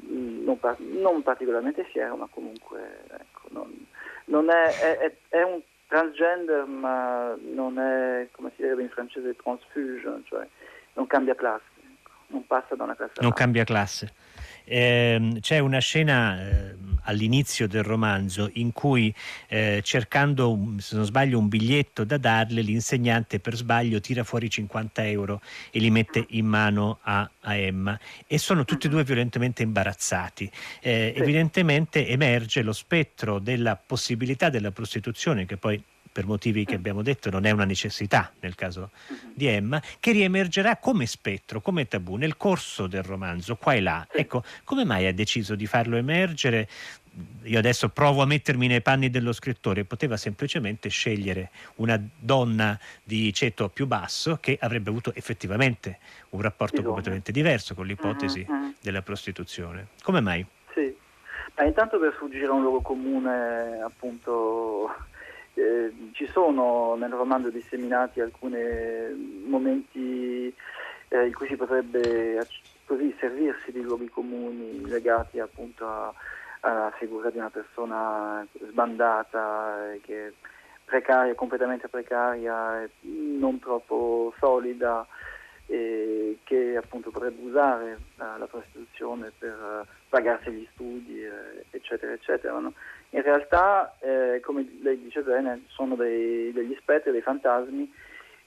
non, 0.02 0.58
non, 0.78 1.22
particolarmente 1.24 1.84
fiero, 1.84 2.16
ma 2.16 2.28
comunque 2.30 3.04
ecco, 3.12 3.48
non, 3.50 3.86
non 4.26 4.50
è, 4.50 4.98
è, 4.98 5.16
è, 5.28 5.42
un 5.44 5.62
transgender, 5.88 6.66
ma 6.66 7.36
non 7.42 7.78
è, 7.80 8.30
come 8.32 8.52
si 8.56 8.62
direbbe 8.62 8.84
in 8.84 8.90
francese, 8.90 9.36
transfusion, 9.36 10.24
cioè 10.26 10.48
non 10.94 11.06
cambia 11.08 11.36
classe, 11.36 11.64
ecco, 11.82 12.12
non 12.28 12.48
passa 12.48 12.76
da 12.76 12.84
una 12.84 12.96
classe 12.96 13.20
all'altra. 13.20 13.24
Non 13.24 13.34
cambia 13.34 13.64
classe. 13.66 14.14
Eh, 14.64 15.38
c'è 15.42 15.60
una 15.60 15.80
scena 15.80 16.40
eh, 16.40 16.76
all'inizio 17.10 17.68
del 17.68 17.84
romanzo 17.84 18.50
in 18.54 18.72
cui 18.72 19.14
eh, 19.48 19.82
cercando, 19.84 20.76
se 20.78 20.96
non 20.96 21.06
sbaglio, 21.06 21.40
un 21.40 21.48
biglietto 21.48 22.04
da 22.04 22.18
darle, 22.18 22.62
l'insegnante 22.62 23.40
per 23.40 23.56
sbaglio 23.56 24.00
tira 24.00 24.24
fuori 24.24 24.50
50 24.50 25.06
euro 25.08 25.42
e 25.72 25.80
li 25.80 25.90
mette 25.90 26.26
in 26.30 26.46
mano 26.46 27.00
a, 27.02 27.30
a 27.42 27.56
Emma 27.56 28.00
e 28.28 28.38
sono 28.38 28.64
tutti 28.64 28.88
e 28.88 28.90
due 28.90 29.04
violentemente 29.04 29.64
imbarazzati. 29.64 30.50
Eh, 30.82 31.14
evidentemente 31.16 32.08
emerge 32.08 32.62
lo 32.62 32.74
spettro 32.74 33.40
della 33.40 33.76
possibilità 33.76 34.50
della 34.50 34.72
prostituzione 34.72 35.46
che 35.46 35.58
poi 35.58 35.82
per 36.20 36.28
motivi 36.28 36.66
che 36.66 36.76
abbiamo 36.76 37.02
detto 37.02 37.30
non 37.30 37.46
è 37.46 37.52
una 37.52 37.64
necessità 37.64 38.30
nel 38.42 38.54
caso 38.54 38.90
di 39.34 39.48
Emma, 39.48 39.82
che 40.02 40.12
riemergerà 40.12 40.76
come 40.76 41.06
spettro, 41.06 41.62
come 41.62 41.88
tabù 41.88 42.18
nel 42.18 42.36
corso 42.36 42.88
del 42.88 43.04
romanzo, 43.04 43.56
qua 43.56 43.74
e 43.74 43.80
là. 43.80 44.06
Ecco, 44.12 44.44
come 44.66 44.84
mai 44.84 45.06
ha 45.06 45.14
deciso 45.14 45.56
di 45.56 45.66
farlo 45.66 45.96
emergere? 45.96 46.68
Io 47.44 47.58
adesso 47.58 47.88
provo 47.88 48.22
a 48.22 48.26
mettermi 48.26 48.68
nei 48.68 48.82
panni 48.82 49.10
dello 49.10 49.32
scrittore, 49.32 49.86
poteva 49.86 50.18
semplicemente 50.18 50.90
scegliere 50.90 51.52
una 51.76 51.98
donna 52.20 52.78
di 53.02 53.32
ceto 53.34 53.70
più 53.70 53.88
basso 53.88 54.40
che 54.42 54.58
avrebbe 54.60 54.90
avuto 54.90 55.14
effettivamente 55.16 56.00
un 56.32 56.42
rapporto 56.42 56.74
Bisogna. 56.74 56.94
completamente 56.96 57.32
diverso 57.32 57.76
con 57.76 57.86
l'ipotesi 57.86 58.46
uh-huh. 58.46 58.74
della 58.82 59.02
prostituzione. 59.02 59.88
Come 60.04 60.20
mai? 60.20 60.46
Sì, 60.74 60.94
ma 61.56 61.64
intanto 61.64 61.98
per 61.98 62.12
sfuggire 62.14 62.48
a 62.48 62.52
un 62.52 62.64
luogo 62.64 62.82
comune 62.82 63.80
appunto 63.82 65.08
eh, 65.56 65.94
ci 66.14 66.28
sono 66.28 66.96
nel 66.96 67.12
romanzo 67.12 67.50
disseminati 67.50 68.22
alcuni 68.22 68.58
momenti 69.46 70.54
eh, 71.10 71.26
in 71.26 71.34
cui 71.34 71.48
si 71.48 71.56
potrebbe 71.56 72.46
così 72.86 73.16
servirsi 73.20 73.72
di 73.72 73.82
luoghi 73.82 74.10
comuni 74.10 74.86
legati 74.88 75.40
appunto 75.40 75.88
a, 75.88 76.14
alla 76.62 76.92
figura 76.98 77.30
di 77.30 77.38
una 77.38 77.50
persona 77.50 78.46
sbandata, 78.70 79.94
eh, 79.94 80.02
che 80.02 80.34
precaria, 80.86 81.36
completamente 81.36 81.88
precaria, 81.88 82.88
non 83.02 83.60
troppo 83.60 84.34
solida, 84.40 85.06
e 85.68 86.40
che 86.44 86.76
appunto 86.76 87.12
potrebbe 87.12 87.44
usare 87.44 88.00
la, 88.16 88.38
la 88.38 88.48
prostituzione 88.48 89.32
per 89.38 89.86
pagarsi 90.10 90.52
gli 90.52 90.68
studi, 90.74 91.24
eh, 91.24 91.66
eccetera, 91.70 92.12
eccetera. 92.12 92.58
No? 92.58 92.74
In 93.12 93.22
realtà, 93.22 93.96
eh, 94.00 94.40
come 94.44 94.68
lei 94.82 95.00
dice 95.02 95.22
bene, 95.22 95.64
sono 95.68 95.96
dei, 95.96 96.52
degli 96.52 96.76
spettri, 96.80 97.12
dei 97.12 97.22
fantasmi 97.22 97.92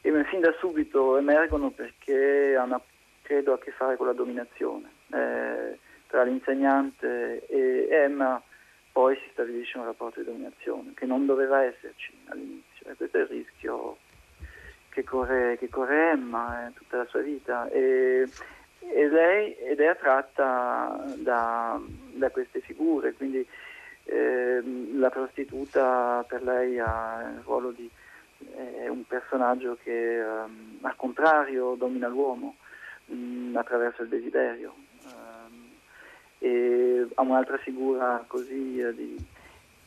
e 0.01 0.25
fin 0.25 0.41
da 0.41 0.53
subito 0.59 1.17
emergono 1.17 1.71
perché 1.71 2.57
hanno, 2.57 2.83
credo, 3.23 3.53
a 3.53 3.59
che 3.59 3.71
fare 3.71 3.97
con 3.97 4.07
la 4.07 4.13
dominazione. 4.13 4.91
Eh, 5.13 5.79
tra 6.09 6.25
l'insegnante 6.25 7.47
e 7.47 7.89
Emma 7.91 8.43
poi 8.93 9.17
si 9.17 9.29
stabilisce 9.33 9.79
un 9.79 9.87
rapporto 9.87 10.21
di 10.21 10.27
dominazione 10.27 10.93
che 10.95 11.07
non 11.07 11.25
doveva 11.25 11.63
esserci 11.63 12.13
all'inizio 12.27 12.91
e 12.91 12.95
questo 12.95 13.17
è 13.17 13.21
il 13.23 13.27
rischio 13.29 13.97
che 14.91 15.03
corre, 15.05 15.57
che 15.57 15.71
corre 15.71 16.11
Emma 16.11 16.67
eh, 16.67 16.73
tutta 16.75 16.99
la 16.99 17.07
sua 17.07 17.21
vita 17.21 17.67
e, 17.71 18.29
e 18.91 19.09
lei 19.09 19.55
ed 19.57 19.81
è 19.81 19.87
attratta 19.87 21.05
da, 21.17 21.81
da 22.13 22.31
queste 22.31 22.61
figure, 22.61 23.13
quindi 23.15 23.47
eh, 24.05 24.63
la 24.95 25.11
prostituta 25.11 26.25
per 26.27 26.43
lei 26.43 26.79
ha 26.79 27.33
il 27.37 27.43
ruolo 27.45 27.71
di 27.71 27.91
è 28.51 28.89
un 28.89 29.05
personaggio 29.07 29.79
che 29.83 30.21
um, 30.21 30.79
al 30.83 30.97
contrario 30.97 31.75
domina 31.75 32.09
l'uomo 32.09 32.57
mh, 33.07 33.15
mm, 33.15 33.57
attraverso 33.57 34.03
il 34.03 34.09
desiderio. 34.09 34.75
Um, 35.05 35.71
e 36.39 37.07
ha 37.15 37.23
un'altra 37.23 37.57
figura 37.59 38.25
così 38.27 38.81
uh, 38.81 38.93
di, 38.93 39.17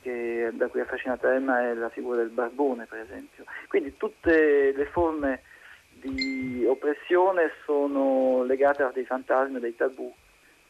che, 0.01 0.51
da 0.53 0.67
cui 0.67 0.79
è 0.79 0.83
affascinata 0.83 1.33
Emma 1.33 1.61
è 1.61 1.73
la 1.73 1.89
figura 1.89 2.17
del 2.17 2.29
barbone 2.29 2.85
per 2.85 2.99
esempio. 2.99 3.43
Quindi 3.67 3.97
tutte 3.97 4.71
le 4.71 4.85
forme 4.85 5.41
di 6.13 6.65
oppressione 6.65 7.51
sono 7.65 8.43
legate 8.43 8.83
a 8.83 8.91
dei 8.93 9.05
fantasmi, 9.05 9.59
dei 9.59 9.75
tabù 9.75 10.13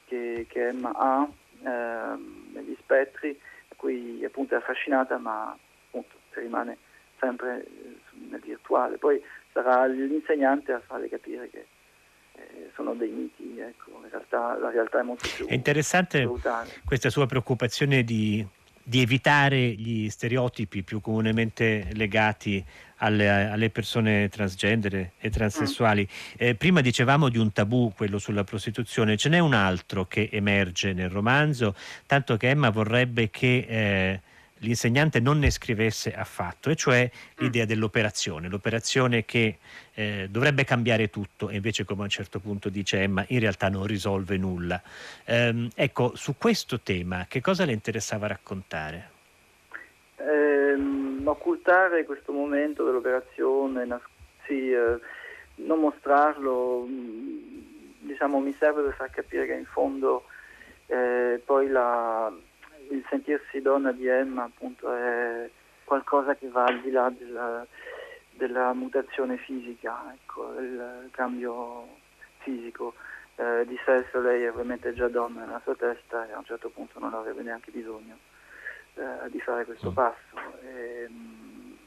che, 0.05 0.45
che 0.49 0.67
Emma 0.67 0.91
ha 0.95 1.27
ehm, 1.63 2.51
negli 2.53 2.75
spettri, 2.79 3.39
a 3.69 3.75
cui 3.75 4.23
appunto 4.23 4.55
è 4.55 4.57
affascinata, 4.57 5.17
ma 5.17 5.55
appunto 5.87 6.15
rimane 6.31 6.77
sempre 7.19 7.65
eh, 7.65 7.97
nel 8.29 8.41
virtuale. 8.41 8.97
Poi 8.97 9.21
sarà 9.51 9.85
l'insegnante 9.85 10.73
a 10.73 10.79
farle 10.79 11.09
capire 11.09 11.49
che 11.49 11.65
eh, 12.33 12.71
sono 12.75 12.93
dei 12.93 13.09
miti, 13.09 13.59
ecco, 13.59 13.91
in 14.03 14.09
realtà 14.09 14.57
la 14.57 14.69
realtà 14.69 14.99
è 14.99 15.03
molto 15.03 15.27
più 15.33 15.47
È 15.47 15.53
interessante 15.53 16.23
brutale. 16.23 16.69
questa 16.85 17.09
sua 17.09 17.25
preoccupazione 17.25 18.03
di 18.03 18.45
di 18.87 19.01
evitare 19.01 19.57
gli 19.57 20.07
stereotipi 20.11 20.83
più 20.83 21.01
comunemente 21.01 21.87
legati 21.93 22.63
alle, 22.97 23.29
alle 23.29 23.69
persone 23.69 24.29
transgender 24.29 25.11
e 25.17 25.29
transessuali. 25.29 26.07
Eh, 26.37 26.55
prima 26.55 26.81
dicevamo 26.81 27.29
di 27.29 27.37
un 27.37 27.51
tabù, 27.51 27.91
quello 27.95 28.17
sulla 28.17 28.43
prostituzione, 28.43 29.17
ce 29.17 29.29
n'è 29.29 29.39
un 29.39 29.53
altro 29.53 30.05
che 30.05 30.29
emerge 30.31 30.93
nel 30.93 31.09
romanzo, 31.09 31.75
tanto 32.05 32.37
che 32.37 32.49
Emma 32.49 32.69
vorrebbe 32.69 33.29
che 33.29 33.65
eh, 33.67 34.21
l'insegnante 34.59 35.19
non 35.19 35.39
ne 35.39 35.49
scrivesse 35.49 36.13
affatto, 36.13 36.69
e 36.69 36.75
cioè 36.75 37.09
l'idea 37.37 37.65
mm. 37.65 37.67
dell'operazione, 37.67 38.47
l'operazione 38.47 39.25
che 39.25 39.57
eh, 39.93 40.27
dovrebbe 40.29 40.63
cambiare 40.63 41.09
tutto 41.09 41.49
e 41.49 41.55
invece 41.55 41.83
come 41.83 42.01
a 42.01 42.03
un 42.05 42.09
certo 42.09 42.39
punto 42.39 42.69
dice 42.69 43.01
Emma 43.01 43.25
in 43.29 43.39
realtà 43.39 43.69
non 43.69 43.85
risolve 43.85 44.37
nulla. 44.37 44.81
Ehm, 45.25 45.69
ecco, 45.75 46.13
su 46.15 46.35
questo 46.37 46.79
tema 46.79 47.25
che 47.27 47.41
cosa 47.41 47.65
le 47.65 47.73
interessava 47.73 48.27
raccontare? 48.27 49.09
Eh, 50.17 51.04
occultare 51.31 52.05
questo 52.05 52.31
momento 52.31 52.83
dell'operazione, 52.83 53.87
sì, 54.45 54.71
eh, 54.71 54.99
non 55.55 55.79
mostrarlo, 55.79 56.85
mm, 56.87 57.37
diciamo, 57.99 58.39
mi 58.39 58.53
serve 58.53 58.83
per 58.83 58.93
far 58.95 59.09
capire 59.09 59.45
che 59.45 59.53
in 59.53 59.65
fondo 59.65 60.25
eh, 60.87 61.41
poi 61.43 61.67
la 61.67 62.31
il 62.89 63.03
sentirsi 63.09 63.61
donna 63.61 63.91
di 63.91 64.07
Emma 64.07 64.43
appunto 64.43 64.93
è 64.93 65.49
qualcosa 65.83 66.35
che 66.35 66.47
va 66.49 66.65
al 66.65 66.81
di 66.81 66.91
là 66.91 67.11
della, 67.15 67.65
della 68.31 68.73
mutazione 68.73 69.37
fisica, 69.37 70.13
ecco, 70.13 70.53
il 70.59 71.09
cambio 71.11 71.87
fisico. 72.39 72.93
Eh, 73.37 73.65
di 73.67 73.77
sesso 73.83 74.21
lei 74.21 74.43
è 74.43 74.49
ovviamente 74.49 74.93
già 74.93 75.09
donna 75.09 75.43
nella 75.43 75.59
sua 75.63 75.75
testa 75.75 76.25
e 76.25 76.31
a 76.31 76.37
un 76.37 76.45
certo 76.45 76.69
punto 76.69 76.99
non 76.99 77.13
avrebbe 77.13 77.41
neanche 77.41 77.69
bisogno 77.69 78.17
eh, 78.95 79.29
di 79.29 79.39
fare 79.39 79.65
questo 79.65 79.91
mm. 79.91 79.93
passo. 79.93 80.35
E, 80.63 81.03
ehm, 81.03 81.77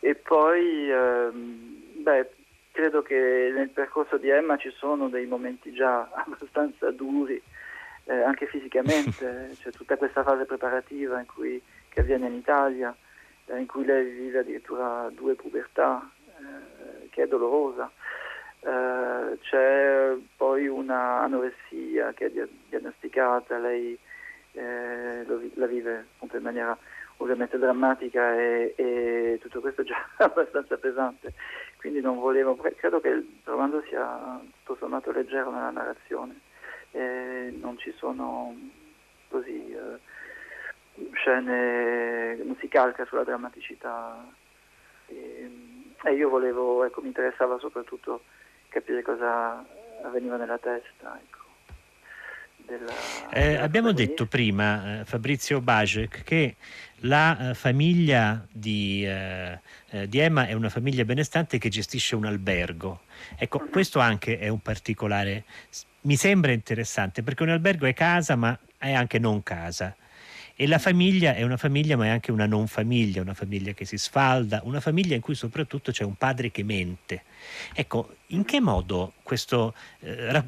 e 0.00 0.14
poi, 0.16 0.90
eh, 0.90 1.30
beh, 1.32 2.30
credo 2.72 3.02
che 3.02 3.52
nel 3.54 3.70
percorso 3.70 4.18
di 4.18 4.28
Emma 4.28 4.56
ci 4.56 4.70
sono 4.70 5.08
dei 5.08 5.26
momenti 5.26 5.72
già 5.72 6.08
abbastanza 6.12 6.90
duri 6.90 7.40
eh, 8.04 8.20
anche 8.20 8.46
fisicamente, 8.46 9.56
c'è 9.60 9.70
tutta 9.70 9.96
questa 9.96 10.22
fase 10.22 10.44
preparativa 10.44 11.18
in 11.18 11.26
cui, 11.26 11.60
che 11.88 12.00
avviene 12.00 12.26
in 12.26 12.34
Italia, 12.34 12.94
eh, 13.46 13.58
in 13.58 13.66
cui 13.66 13.84
lei 13.84 14.04
vive 14.10 14.40
addirittura 14.40 15.08
due 15.10 15.34
pubertà, 15.34 16.08
eh, 16.26 17.08
che 17.10 17.22
è 17.22 17.26
dolorosa. 17.26 17.90
c'è 18.60 20.14
poi 20.36 20.66
una 20.68 21.20
anoressia 21.20 22.12
che 22.14 22.26
è 22.26 22.46
diagnosticata, 22.68 23.58
lei 23.58 23.98
eh, 24.54 25.24
lo, 25.26 25.40
la 25.54 25.66
vive 25.66 26.06
appunto 26.14 26.36
in 26.36 26.42
maniera 26.42 26.76
ovviamente 27.18 27.58
drammatica 27.58 28.34
e, 28.34 28.74
e, 28.76 29.38
tutto 29.40 29.60
questo 29.60 29.82
è 29.82 29.84
già 29.84 30.08
abbastanza 30.18 30.76
pesante, 30.76 31.34
quindi 31.76 32.00
non 32.00 32.18
volevo, 32.18 32.56
credo 32.56 33.00
che 33.00 33.08
il 33.08 33.40
romanzo 33.44 33.82
sia 33.88 34.40
tutto 34.64 34.76
sommato 34.78 35.12
leggero 35.12 35.50
nella 35.50 35.70
narrazione, 35.70 36.40
eh, 36.92 37.54
non 37.60 37.78
ci 37.78 37.92
sono 37.96 38.54
così 39.28 39.72
eh, 39.72 41.12
scene, 41.12 42.36
non 42.42 42.56
si 42.58 42.68
calca 42.68 43.04
sulla 43.04 43.24
drammaticità 43.24 44.24
e, 45.06 45.50
e 46.02 46.12
io 46.14 46.28
volevo, 46.28 46.84
ecco, 46.84 47.00
mi 47.00 47.08
interessava 47.08 47.58
soprattutto 47.58 48.22
capire 48.68 49.02
cosa 49.02 49.64
avveniva 50.02 50.36
nella 50.36 50.58
testa. 50.58 51.18
Ecco. 51.20 51.43
Della, 52.66 52.92
eh, 53.30 53.42
della 53.42 53.62
abbiamo 53.62 53.92
detto 53.92 54.26
prima, 54.26 55.00
eh, 55.00 55.04
Fabrizio 55.04 55.60
Bajek, 55.60 56.22
che 56.22 56.56
la 57.00 57.50
eh, 57.50 57.54
famiglia 57.54 58.46
di, 58.50 59.04
eh, 59.04 59.60
eh, 59.90 60.08
di, 60.08 60.18
Emma 60.18 60.46
è 60.46 60.54
una 60.54 60.70
famiglia 60.70 61.04
benestante 61.04 61.58
che 61.58 61.68
gestisce 61.68 62.16
un 62.16 62.24
albergo. 62.24 63.02
Ecco, 63.36 63.58
uh-huh. 63.58 63.70
questo 63.70 63.98
anche 63.98 64.38
è 64.38 64.48
un 64.48 64.60
particolare, 64.60 65.44
mi 66.02 66.16
sembra 66.16 66.52
interessante, 66.52 67.22
perché 67.22 67.42
un 67.42 67.50
albergo 67.50 67.86
è 67.86 67.92
casa, 67.92 68.34
ma 68.36 68.58
è 68.78 68.92
anche 68.92 69.18
non 69.18 69.42
casa. 69.42 69.94
E 70.56 70.66
la 70.66 70.78
famiglia 70.78 71.34
è 71.34 71.42
una 71.42 71.56
famiglia, 71.56 71.96
ma 71.96 72.06
è 72.06 72.08
anche 72.10 72.30
una 72.30 72.46
non 72.46 72.68
famiglia, 72.68 73.20
una 73.20 73.34
famiglia 73.34 73.72
che 73.72 73.84
si 73.84 73.98
sfalda, 73.98 74.60
una 74.64 74.80
famiglia 74.80 75.16
in 75.16 75.20
cui 75.20 75.34
soprattutto 75.34 75.90
c'è 75.90 76.04
un 76.04 76.14
padre 76.14 76.50
che 76.50 76.62
mente. 76.62 77.24
Ecco, 77.74 78.16
in 78.28 78.44
che 78.44 78.60
modo 78.60 79.14
questo 79.22 79.74
eh, 80.00 80.44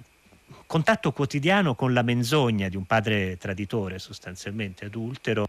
contatto 0.67 1.13
quotidiano 1.13 1.75
con 1.75 1.93
la 1.93 2.03
menzogna 2.03 2.69
di 2.69 2.77
un 2.77 2.85
padre 2.85 3.37
traditore, 3.37 3.99
sostanzialmente 3.99 4.87
adultero, 4.87 5.47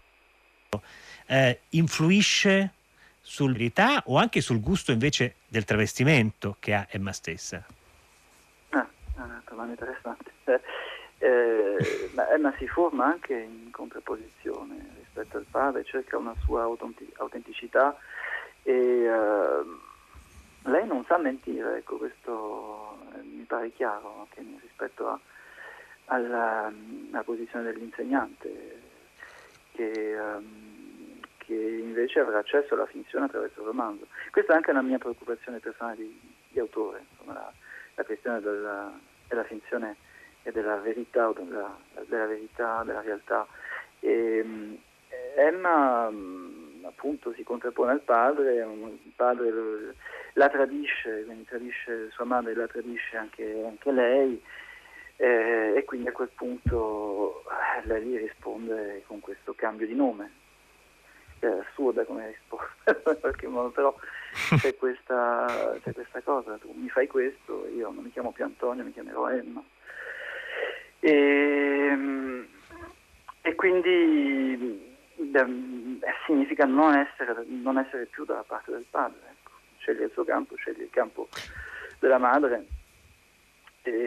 eh, 1.26 1.60
influisce 1.70 2.72
sulla 3.20 3.52
verità 3.52 4.02
o 4.06 4.16
anche 4.16 4.40
sul 4.40 4.60
gusto 4.60 4.92
invece 4.92 5.36
del 5.48 5.64
travestimento 5.64 6.56
che 6.58 6.74
ha 6.74 6.86
Emma 6.90 7.12
stessa? 7.12 7.64
Ah, 8.70 8.88
è 9.14 9.20
una 9.20 9.42
domanda 9.48 9.72
interessante. 9.72 10.32
Eh, 10.44 10.60
eh, 11.18 12.10
ma 12.14 12.30
Emma 12.30 12.54
si 12.58 12.66
forma 12.68 13.06
anche 13.06 13.34
in 13.34 13.70
contrapposizione 13.70 14.76
rispetto 14.98 15.36
al 15.36 15.46
padre, 15.50 15.84
cerca 15.84 16.16
una 16.16 16.34
sua 16.44 16.62
autenticità 16.62 17.96
e 18.62 18.72
eh, 18.72 19.87
lei 20.68 20.86
non 20.86 21.04
sa 21.04 21.18
mentire, 21.18 21.78
ecco, 21.78 21.96
questo 21.96 22.98
eh, 23.14 23.22
mi 23.22 23.44
pare 23.44 23.72
chiaro 23.72 24.20
anche 24.20 24.44
rispetto 24.60 25.08
a, 25.08 25.18
alla, 26.06 26.72
alla, 27.12 27.22
posizione 27.22 27.64
dell'insegnante 27.64 28.80
che, 29.72 30.16
um, 30.18 31.20
che, 31.38 31.54
invece 31.54 32.20
avrà 32.20 32.38
accesso 32.38 32.74
alla 32.74 32.86
finzione 32.86 33.26
attraverso 33.26 33.60
il 33.60 33.66
romanzo. 33.66 34.06
Questa 34.30 34.52
è 34.52 34.56
anche 34.56 34.72
la 34.72 34.82
mia 34.82 34.98
preoccupazione 34.98 35.58
personale 35.58 35.96
di, 35.96 36.20
di 36.48 36.58
autore, 36.58 37.04
insomma, 37.10 37.32
la, 37.32 37.52
la 37.94 38.04
questione 38.04 38.40
della, 38.40 38.92
della 39.26 39.44
finzione 39.44 39.96
e 40.42 40.52
della 40.52 40.76
verità, 40.76 41.32
della, 41.32 41.76
della, 42.06 42.26
verità, 42.26 42.82
della 42.84 43.00
realtà. 43.00 43.46
E, 44.00 44.38
ehm, 44.38 44.78
Emma 45.36 46.10
mm, 46.10 46.37
appunto 46.98 47.32
si 47.34 47.44
contrappone 47.44 47.92
al 47.92 48.00
padre, 48.00 48.56
il 48.56 49.12
padre 49.14 49.94
la 50.32 50.48
tradisce, 50.48 51.22
quindi 51.24 51.44
tradisce 51.44 52.10
sua 52.10 52.24
madre, 52.24 52.54
la 52.54 52.66
tradisce 52.66 53.16
anche, 53.16 53.62
anche 53.64 53.92
lei 53.92 54.42
eh, 55.16 55.74
e 55.76 55.84
quindi 55.84 56.08
a 56.08 56.12
quel 56.12 56.30
punto 56.34 57.44
lei 57.84 58.16
risponde 58.16 59.04
con 59.06 59.20
questo 59.20 59.54
cambio 59.54 59.86
di 59.86 59.94
nome. 59.94 60.32
È 61.38 61.46
assurda 61.46 62.04
come 62.04 62.26
risposta 62.26 62.90
in 63.12 63.20
qualche 63.20 63.46
modo, 63.46 63.68
però 63.68 63.94
c'è 64.58 64.76
questa, 64.76 65.78
c'è 65.80 65.92
questa 65.92 66.20
cosa, 66.22 66.56
tu 66.56 66.72
mi 66.74 66.88
fai 66.88 67.06
questo, 67.06 67.68
io 67.68 67.92
non 67.92 68.02
mi 68.02 68.10
chiamo 68.10 68.32
più 68.32 68.42
Antonio, 68.42 68.82
mi 68.82 68.92
chiamerò 68.92 69.30
Emma. 69.30 69.62
E, 70.98 71.12
ehm, 71.12 72.48
e 73.42 73.54
quindi 73.54 74.87
significa 76.26 76.64
non 76.64 76.94
essere, 76.94 77.44
non 77.46 77.78
essere, 77.78 78.06
più 78.06 78.24
dalla 78.24 78.44
parte 78.46 78.70
del 78.70 78.84
padre, 78.88 79.18
ecco. 79.30 79.52
sceglie 79.78 80.04
il 80.04 80.10
suo 80.12 80.24
campo, 80.24 80.56
sceglie 80.56 80.84
il 80.84 80.90
campo 80.90 81.28
della 81.98 82.18
madre 82.18 82.66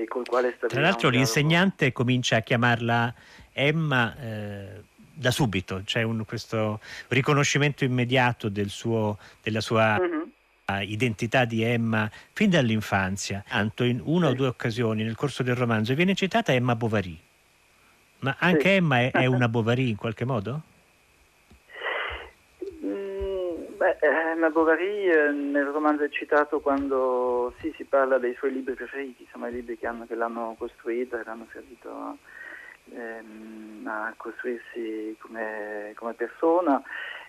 col 0.07 0.25
quale 0.27 0.53
sta 0.57 0.67
Tra 0.67 0.81
l'altro 0.81 1.09
l'insegnante 1.09 1.91
comincia 1.91 2.37
a 2.37 2.41
chiamarla 2.41 3.13
Emma 3.51 4.15
eh, 4.17 4.83
da 5.13 5.31
subito, 5.31 5.81
c'è 5.85 6.03
un, 6.03 6.23
questo 6.25 6.79
riconoscimento 7.07 7.83
immediato 7.83 8.49
del 8.49 8.69
suo, 8.69 9.17
della 9.41 9.61
sua... 9.61 9.99
Mm-hmm 9.99 10.19
identità 10.79 11.43
di 11.43 11.63
Emma 11.63 12.09
fin 12.31 12.49
dall'infanzia. 12.49 13.43
Tanto 13.45 13.83
in 13.83 13.99
una 14.05 14.27
sì. 14.27 14.31
o 14.31 14.35
due 14.35 14.47
occasioni 14.47 15.03
nel 15.03 15.15
corso 15.15 15.43
del 15.43 15.55
romanzo 15.55 15.93
viene 15.95 16.15
citata 16.15 16.53
Emma 16.53 16.77
Bovary. 16.77 17.19
Ma 18.19 18.37
anche 18.39 18.69
sì. 18.69 18.75
Emma 18.75 19.01
è, 19.01 19.11
è, 19.11 19.25
una 19.27 19.49
Bovary 19.49 19.89
in 19.89 19.97
qualche 19.97 20.23
modo? 20.23 20.61
Beh, 23.81 23.97
Emma 23.99 24.49
Bovary 24.51 25.09
eh, 25.09 25.31
nel 25.31 25.65
romanzo 25.65 26.03
è 26.03 26.09
citato 26.09 26.59
quando 26.59 27.53
sì, 27.59 27.73
si 27.75 27.83
parla 27.83 28.19
dei 28.19 28.35
suoi 28.35 28.53
libri 28.53 28.75
preferiti, 28.75 29.23
insomma 29.23 29.47
i 29.47 29.53
libri 29.53 29.75
che, 29.75 29.87
hanno, 29.87 30.05
che 30.05 30.13
l'hanno 30.13 30.55
costruita, 30.57 31.17
che 31.17 31.23
l'hanno 31.25 31.47
servito 31.51 31.89
a, 31.89 32.15
ehm, 32.93 33.87
a 33.87 34.13
costruirsi 34.15 35.15
come, 35.19 35.93
come 35.95 36.13
persona 36.13 36.81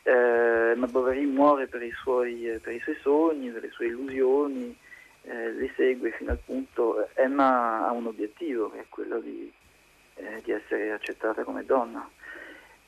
eh, 0.02 0.74
ma 0.76 0.86
Bovary 0.88 1.24
muore 1.24 1.68
per 1.68 1.82
i, 1.82 1.92
suoi, 1.92 2.58
per 2.60 2.74
i, 2.74 2.80
suoi, 2.80 2.96
sogni, 3.00 3.50
per 3.50 3.62
le 3.62 3.70
sue 3.70 3.86
illusioni, 3.86 4.76
eh, 5.22 5.52
li 5.52 5.72
segue 5.74 6.10
fino 6.10 6.32
al 6.32 6.40
punto. 6.44 7.08
Emma 7.14 7.86
ha 7.86 7.92
un 7.92 8.06
obiettivo 8.06 8.70
che 8.70 8.80
è 8.80 8.86
quello 8.88 9.20
di, 9.20 9.50
eh, 10.16 10.40
di 10.42 10.50
essere 10.50 10.92
accettata 10.92 11.44
come 11.44 11.64
donna. 11.64 12.06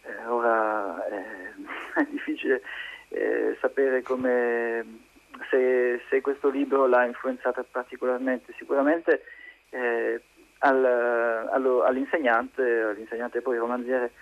Eh, 0.03 0.27
ora 0.27 1.07
eh, 1.07 1.55
è 1.94 2.07
difficile 2.11 2.62
eh, 3.14 3.57
sapere 3.61 4.03
come, 4.03 4.85
se, 5.50 6.03
se, 6.09 6.20
questo 6.20 6.48
libro 6.48 6.87
l'ha 6.87 7.05
influenzata 7.05 7.64
particolarmente. 7.68 8.55
Sicuramente 8.59 9.22
al, 10.59 10.85
allo, 11.50 11.83
all'insegnante, 11.83 12.62
all'insegnante 12.62 13.40
poi 13.40 13.59
romanziere, 13.59 14.12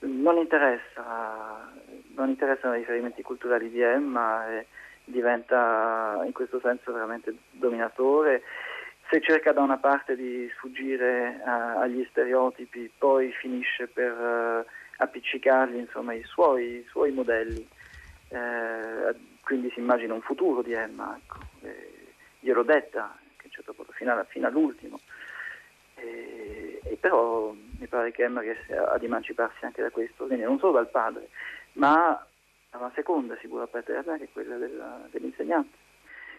non 0.00 0.36
interessa 0.36 1.72
non 2.14 2.28
interessano 2.28 2.74
i 2.74 2.78
riferimenti 2.78 3.22
culturali 3.22 3.70
di 3.70 3.80
Emma 3.80 4.48
e 4.48 4.66
diventa 5.04 6.22
in 6.24 6.32
questo 6.32 6.60
senso 6.60 6.92
veramente 6.92 7.34
dominatore. 7.50 8.42
Se 9.10 9.20
cerca 9.20 9.52
da 9.52 9.60
una 9.60 9.76
parte 9.76 10.16
di 10.16 10.50
sfuggire 10.56 11.40
uh, 11.44 11.78
agli 11.78 12.06
stereotipi, 12.10 12.90
poi 12.96 13.30
finisce 13.32 13.86
per 13.86 14.12
uh, 14.12 14.64
appiccicargli 14.96 15.76
insomma, 15.76 16.14
i, 16.14 16.22
suoi, 16.24 16.78
i, 16.78 16.86
suoi, 16.88 17.12
modelli. 17.12 17.66
Uh, 18.34 19.14
quindi 19.42 19.70
si 19.70 19.78
immagina 19.78 20.14
un 20.14 20.22
futuro 20.22 20.62
di 20.62 20.72
Emma. 20.72 21.16
Ecco. 21.16 21.38
gliel'ho 22.40 22.62
detta, 22.62 23.16
che 23.36 23.42
a 23.42 23.46
un 23.46 23.50
certo 23.50 23.72
punto, 23.72 23.92
fino, 23.92 24.24
fino 24.28 24.46
all'ultimo. 24.46 25.00
E, 25.96 26.80
e, 26.82 26.96
però 26.96 27.52
mi 27.52 27.86
pare 27.86 28.10
che 28.10 28.24
Emma 28.24 28.40
riesca 28.40 28.90
ad 28.90 29.02
emanciparsi 29.02 29.64
anche 29.64 29.82
da 29.82 29.90
questo, 29.90 30.26
quindi 30.26 30.44
non 30.44 30.58
solo 30.58 30.72
dal 30.72 30.90
padre, 30.90 31.28
ma 31.74 32.26
una 32.72 32.90
seconda 32.94 33.36
figura 33.36 33.66
paterna 33.66 34.16
che 34.16 34.24
è 34.24 34.32
quella 34.32 34.56
della, 34.56 35.06
dell'insegnante, 35.10 35.76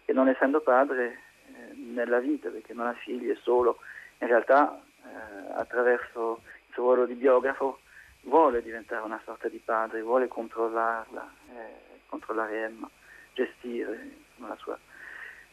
che 0.04 0.12
non 0.12 0.28
essendo 0.28 0.60
padre 0.60 1.18
eh, 1.46 1.74
nella 1.74 2.18
vita, 2.18 2.50
perché 2.50 2.74
non 2.74 2.86
ha 2.86 2.92
figli, 2.92 3.28
è 3.30 3.38
solo, 3.40 3.78
in 4.18 4.26
realtà 4.26 4.80
eh, 5.02 5.52
attraverso 5.54 6.42
il 6.66 6.74
suo 6.74 6.82
ruolo 6.82 7.06
di 7.06 7.14
biografo 7.14 7.80
vuole 8.22 8.62
diventare 8.62 9.04
una 9.04 9.20
sorta 9.24 9.48
di 9.48 9.60
padre, 9.64 10.02
vuole 10.02 10.28
controllarla, 10.28 11.32
eh, 11.54 11.85
controllare 12.08 12.64
Emma, 12.64 12.88
gestire 13.34 14.10
la, 14.36 14.56
sua, 14.58 14.78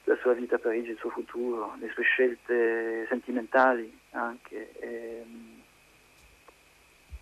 la, 0.03 0.17
sua, 0.21 0.33
vita 0.33 0.55
a 0.55 0.59
Parigi, 0.59 0.91
il 0.91 0.97
suo 0.97 1.09
futuro, 1.09 1.75
le 1.79 1.89
sue 1.93 2.03
scelte 2.03 3.05
sentimentali 3.09 3.99
anche. 4.11 4.71
Ehm, 4.79 5.61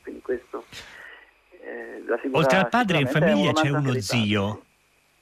quindi 0.02 0.22
questo 0.22 0.66
eh, 1.64 2.04
oltre 2.32 2.58
al 2.58 2.70
padre 2.70 3.00
in 3.00 3.08
famiglia 3.08 3.54
c'è 3.54 3.70
uno 3.70 4.00
zio. 4.00 4.64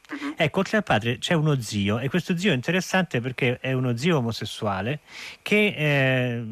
Uh-huh. 0.09 0.33
Ecco, 0.35 0.59
oltre 0.59 0.77
al 0.77 0.83
padre 0.83 1.17
c'è 1.19 1.33
uno 1.33 1.59
zio 1.61 1.99
e 1.99 2.09
questo 2.09 2.35
zio 2.35 2.51
è 2.51 2.55
interessante 2.55 3.19
perché 3.19 3.59
è 3.59 3.73
uno 3.73 3.95
zio 3.95 4.17
omosessuale 4.17 5.01
che 5.41 5.73
eh, 5.77 6.43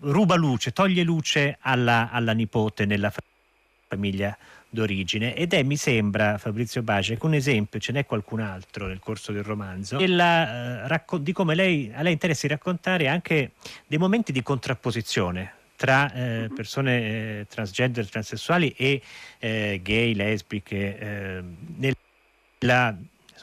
ruba 0.00 0.36
luce, 0.36 0.72
toglie 0.72 1.02
luce 1.02 1.58
alla, 1.60 2.08
alla 2.10 2.32
nipote 2.32 2.86
nella 2.86 3.12
famiglia 3.88 4.36
d'origine. 4.72 5.36
Ed 5.36 5.52
è, 5.52 5.62
mi 5.62 5.76
sembra, 5.76 6.38
Fabrizio 6.38 6.82
Bacek, 6.82 7.22
un 7.22 7.34
esempio, 7.34 7.78
ce 7.78 7.92
n'è 7.92 8.06
qualcun 8.06 8.40
altro 8.40 8.86
nel 8.86 8.98
corso 8.98 9.30
del 9.30 9.42
romanzo, 9.42 9.98
della, 9.98 10.84
eh, 10.84 10.88
racco- 10.88 11.18
di 11.18 11.32
come 11.32 11.54
lei, 11.54 11.92
a 11.94 12.02
lei 12.02 12.12
interessa 12.12 12.48
raccontare 12.48 13.06
anche 13.06 13.52
dei 13.86 13.98
momenti 13.98 14.32
di 14.32 14.42
contrapposizione 14.42 15.60
tra 15.76 16.12
eh, 16.12 16.48
persone 16.54 17.00
eh, 17.40 17.46
transgender, 17.48 18.08
transessuali 18.08 18.72
e 18.76 19.02
eh, 19.38 19.80
gay, 19.82 20.14
lesbiche, 20.14 20.98
eh, 20.98 21.42
nella 22.60 22.96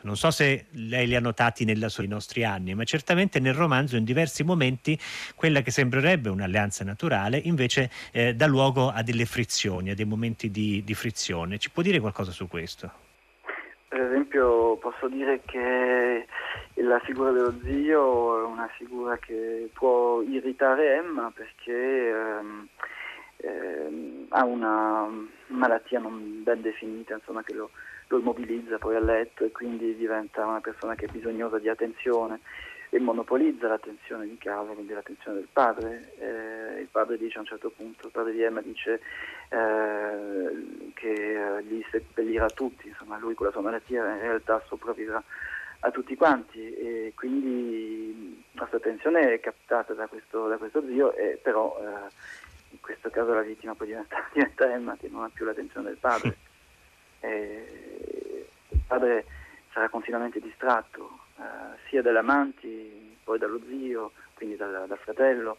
non 0.03 0.15
so 0.15 0.31
se 0.31 0.65
lei 0.71 1.07
li 1.07 1.15
ha 1.15 1.19
notati 1.19 1.65
nei 1.65 1.77
nostri 2.07 2.43
anni, 2.43 2.73
ma 2.73 2.83
certamente 2.83 3.39
nel 3.39 3.53
romanzo 3.53 3.95
in 3.95 4.03
diversi 4.03 4.43
momenti 4.43 4.97
quella 5.35 5.61
che 5.61 5.71
sembrerebbe 5.71 6.29
un'alleanza 6.29 6.83
naturale 6.83 7.37
invece 7.37 7.89
eh, 8.11 8.33
dà 8.33 8.47
luogo 8.47 8.89
a 8.89 9.03
delle 9.03 9.25
frizioni, 9.25 9.91
a 9.91 9.95
dei 9.95 10.05
momenti 10.05 10.49
di, 10.51 10.83
di 10.83 10.93
frizione. 10.93 11.57
Ci 11.57 11.71
può 11.71 11.81
dire 11.81 11.99
qualcosa 11.99 12.31
su 12.31 12.47
questo? 12.47 13.07
Per 13.87 13.99
esempio 13.99 14.75
posso 14.77 15.07
dire 15.07 15.41
che 15.45 16.27
la 16.75 16.99
figura 16.99 17.31
dello 17.31 17.53
zio 17.63 18.39
è 18.39 18.45
una 18.45 18.67
figura 18.77 19.17
che 19.17 19.69
può 19.73 20.21
irritare 20.21 20.97
Emma 20.97 21.31
perché 21.33 22.09
ehm, 22.09 22.67
ehm, 23.37 24.25
ha 24.29 24.45
una 24.45 25.07
malattia 25.47 25.99
non 25.99 26.43
ben 26.43 26.61
definita, 26.61 27.15
insomma, 27.15 27.41
che 27.43 27.53
lo, 27.53 27.71
lo 28.09 28.17
immobilizza 28.17 28.77
poi 28.77 28.95
a 28.95 28.99
letto 28.99 29.45
e 29.45 29.51
quindi 29.51 29.95
diventa 29.95 30.45
una 30.45 30.61
persona 30.61 30.95
che 30.95 31.05
è 31.05 31.11
bisognosa 31.11 31.59
di 31.59 31.69
attenzione 31.69 32.39
e 32.89 32.99
monopolizza 32.99 33.67
l'attenzione 33.67 34.27
di 34.27 34.37
casa, 34.39 34.71
quindi 34.71 34.93
l'attenzione 34.93 35.37
del 35.37 35.47
padre. 35.51 36.13
Eh, 36.17 36.81
il 36.81 36.87
padre 36.89 37.17
dice 37.17 37.37
a 37.37 37.41
un 37.41 37.45
certo 37.45 37.69
punto, 37.69 38.07
il 38.07 38.11
padre 38.11 38.33
di 38.33 38.41
Emma 38.41 38.61
dice 38.61 38.99
eh, 39.49 40.91
che 40.95 41.57
eh, 41.57 41.63
gli 41.63 41.85
seppellirà 41.91 42.49
tutti, 42.49 42.87
insomma 42.87 43.19
lui 43.19 43.35
con 43.35 43.45
la 43.45 43.51
sua 43.51 43.61
malattia 43.61 44.03
in 44.15 44.21
realtà 44.21 44.61
sopravvivrà 44.65 45.23
a 45.81 45.91
tutti 45.91 46.15
quanti 46.15 46.73
e 46.73 47.13
quindi 47.15 48.43
la 48.53 48.65
sua 48.67 48.79
attenzione 48.79 49.33
è 49.33 49.39
captata 49.39 49.93
da 49.93 50.07
questo, 50.07 50.47
da 50.47 50.57
questo 50.57 50.83
zio 50.85 51.13
e 51.13 51.39
però 51.41 51.79
eh, 51.79 52.11
in 52.71 52.81
questo 52.81 53.09
caso 53.11 53.33
la 53.33 53.41
vittima 53.41 53.75
poi 53.75 53.87
diventa, 53.87 54.17
diventa 54.33 54.73
Emma 54.73 54.97
che 54.97 55.09
non 55.09 55.23
ha 55.23 55.29
più 55.31 55.45
l'attenzione 55.45 55.89
del 55.89 55.97
padre. 55.97 56.37
E 57.21 58.47
il 58.69 58.79
padre 58.87 59.25
sarà 59.71 59.89
continuamente 59.89 60.39
distratto 60.39 61.19
eh, 61.37 61.77
sia 61.87 62.01
dalle 62.01 62.19
amanti, 62.19 63.17
poi 63.23 63.37
dallo 63.37 63.59
zio, 63.67 64.11
quindi 64.33 64.55
dal, 64.55 64.85
dal 64.87 64.97
fratello, 64.99 65.57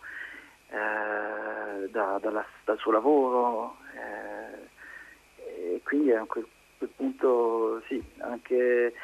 eh, 0.69 1.89
da, 1.91 2.19
dalla, 2.21 2.45
dal 2.65 2.79
suo 2.79 2.93
lavoro 2.93 3.77
eh, 3.95 4.69
e 5.75 5.81
quindi 5.83 6.13
a 6.13 6.25
quel, 6.25 6.47
quel 6.79 6.91
punto 6.95 7.83
sì, 7.87 8.03
anche 8.19 8.95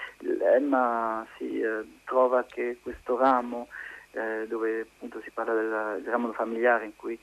Emma 0.54 1.26
si 1.36 1.60
eh, 1.60 1.84
trova 2.04 2.44
che 2.44 2.78
questo 2.80 3.16
ramo 3.16 3.68
eh, 4.12 4.46
dove 4.48 4.80
appunto 4.80 5.20
si 5.22 5.30
parla 5.30 5.54
del, 5.54 6.02
del 6.02 6.10
ramo 6.12 6.32
familiare 6.32 6.84
in 6.84 6.96
cui 6.96 7.18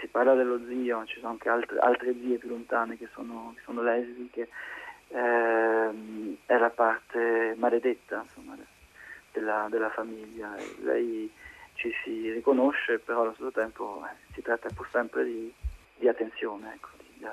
si 0.00 0.06
parla 0.08 0.34
dello 0.34 0.60
zio, 0.66 1.04
ci 1.06 1.20
sono 1.20 1.32
anche 1.32 1.48
altre, 1.48 1.78
altre 1.78 2.14
zie 2.20 2.38
più 2.38 2.48
lontane 2.48 2.96
che 2.96 3.08
sono, 3.12 3.52
che 3.54 3.62
sono 3.64 3.82
lesbiche, 3.82 4.48
ehm, 5.08 6.36
è 6.46 6.56
la 6.56 6.70
parte 6.70 7.54
maledetta 7.56 8.22
insomma, 8.22 8.56
della, 9.32 9.66
della, 9.70 9.90
famiglia. 9.90 10.54
Lei 10.82 11.30
ci 11.74 11.92
si 12.02 12.32
riconosce, 12.32 12.98
però 12.98 13.22
allo 13.22 13.34
stesso 13.34 13.52
tempo 13.52 14.02
eh, 14.04 14.32
si 14.32 14.42
tratta 14.42 14.68
pur 14.74 14.88
sempre 14.90 15.24
di, 15.24 15.52
di 15.96 16.08
attenzione. 16.08 16.74
Ecco, 16.74 16.88
di, 16.98 17.26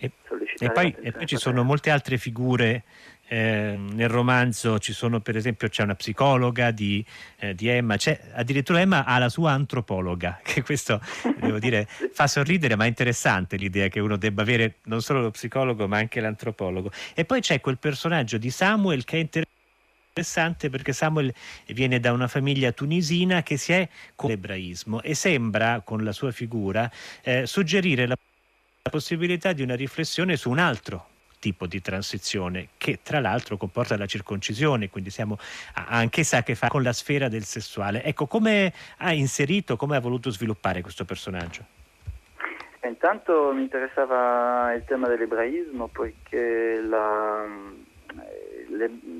e, 0.00 0.10
e, 0.58 0.70
poi, 0.70 0.94
e, 1.02 1.12
poi, 1.12 1.26
ci 1.26 1.36
sono 1.36 1.62
molte 1.62 1.90
altre 1.90 2.16
figure 2.16 2.84
eh, 3.28 3.76
nel 3.78 4.08
romanzo. 4.08 4.78
Ci 4.78 4.94
sono 4.94 5.20
per 5.20 5.36
esempio 5.36 5.68
c'è 5.68 5.82
una 5.82 5.94
psicologa 5.94 6.70
di, 6.70 7.04
eh, 7.38 7.54
di, 7.54 7.68
Emma 7.68 7.96
c'è, 7.96 8.18
addirittura 8.32 8.80
Emma 8.80 9.04
ha 9.04 9.18
la 9.18 9.28
sua 9.28 9.52
antropologa 9.52 10.40
che 10.42 10.62
questo 10.62 11.00
devo 11.38 11.58
dire 11.58 11.86
fa 12.12 12.26
sorridere 12.26 12.76
ma 12.76 12.84
è 12.84 12.88
interessante 12.88 13.56
l'idea 13.56 13.88
che 13.88 14.00
uno 14.00 14.16
debba 14.16 14.40
avere 14.42 14.76
non 14.84 15.02
solo 15.02 15.20
lo 15.20 15.30
psicologo 15.30 15.86
ma 15.86 15.98
anche 15.98 16.20
l'antropologo. 16.20 16.90
E 17.14 17.26
poi 17.26 17.40
c'è 17.40 17.60
quel 17.60 17.78
personaggio 17.78 18.38
di 18.38 18.50
Samuel 18.50 19.04
che 19.04 19.16
è 19.16 19.20
interessante 19.20 20.70
perché 20.70 20.94
Samuel 20.94 21.32
viene 21.68 22.00
da 22.00 22.12
una 22.12 22.26
famiglia 22.26 22.72
tunisina 22.72 23.42
che 23.42 23.58
si 23.58 23.72
è 23.72 23.88
con 24.16 24.30
l'ebraismo 24.30 25.02
e 25.02 25.14
sembra 25.14 25.82
con 25.82 26.02
la 26.02 26.12
sua 26.12 26.32
figura 26.32 26.90
eh, 27.22 27.46
suggerire 27.46 28.06
la 28.06 28.16
la 28.82 28.90
possibilità 28.90 29.52
di 29.52 29.60
una 29.60 29.74
riflessione 29.74 30.36
su 30.36 30.48
un 30.48 30.58
altro 30.58 31.08
tipo 31.38 31.66
di 31.66 31.82
transizione 31.82 32.68
che 32.78 33.00
tra 33.02 33.20
l'altro 33.20 33.58
comporta 33.58 33.96
la 33.96 34.06
circoncisione, 34.06 34.88
quindi 34.88 35.10
siamo 35.10 35.36
anch'essa 35.74 36.38
a 36.38 36.42
che 36.42 36.54
fa 36.54 36.68
con 36.68 36.82
la 36.82 36.92
sfera 36.94 37.28
del 37.28 37.44
sessuale. 37.44 38.02
Ecco, 38.02 38.26
come 38.26 38.72
ha 38.98 39.12
inserito, 39.12 39.76
come 39.76 39.96
ha 39.96 40.00
voluto 40.00 40.30
sviluppare 40.30 40.80
questo 40.80 41.04
personaggio? 41.04 41.62
Intanto 42.84 43.52
mi 43.52 43.62
interessava 43.62 44.72
il 44.72 44.84
tema 44.84 45.08
dell'ebraismo 45.08 45.88
poiché 45.88 46.80
la, 46.80 47.46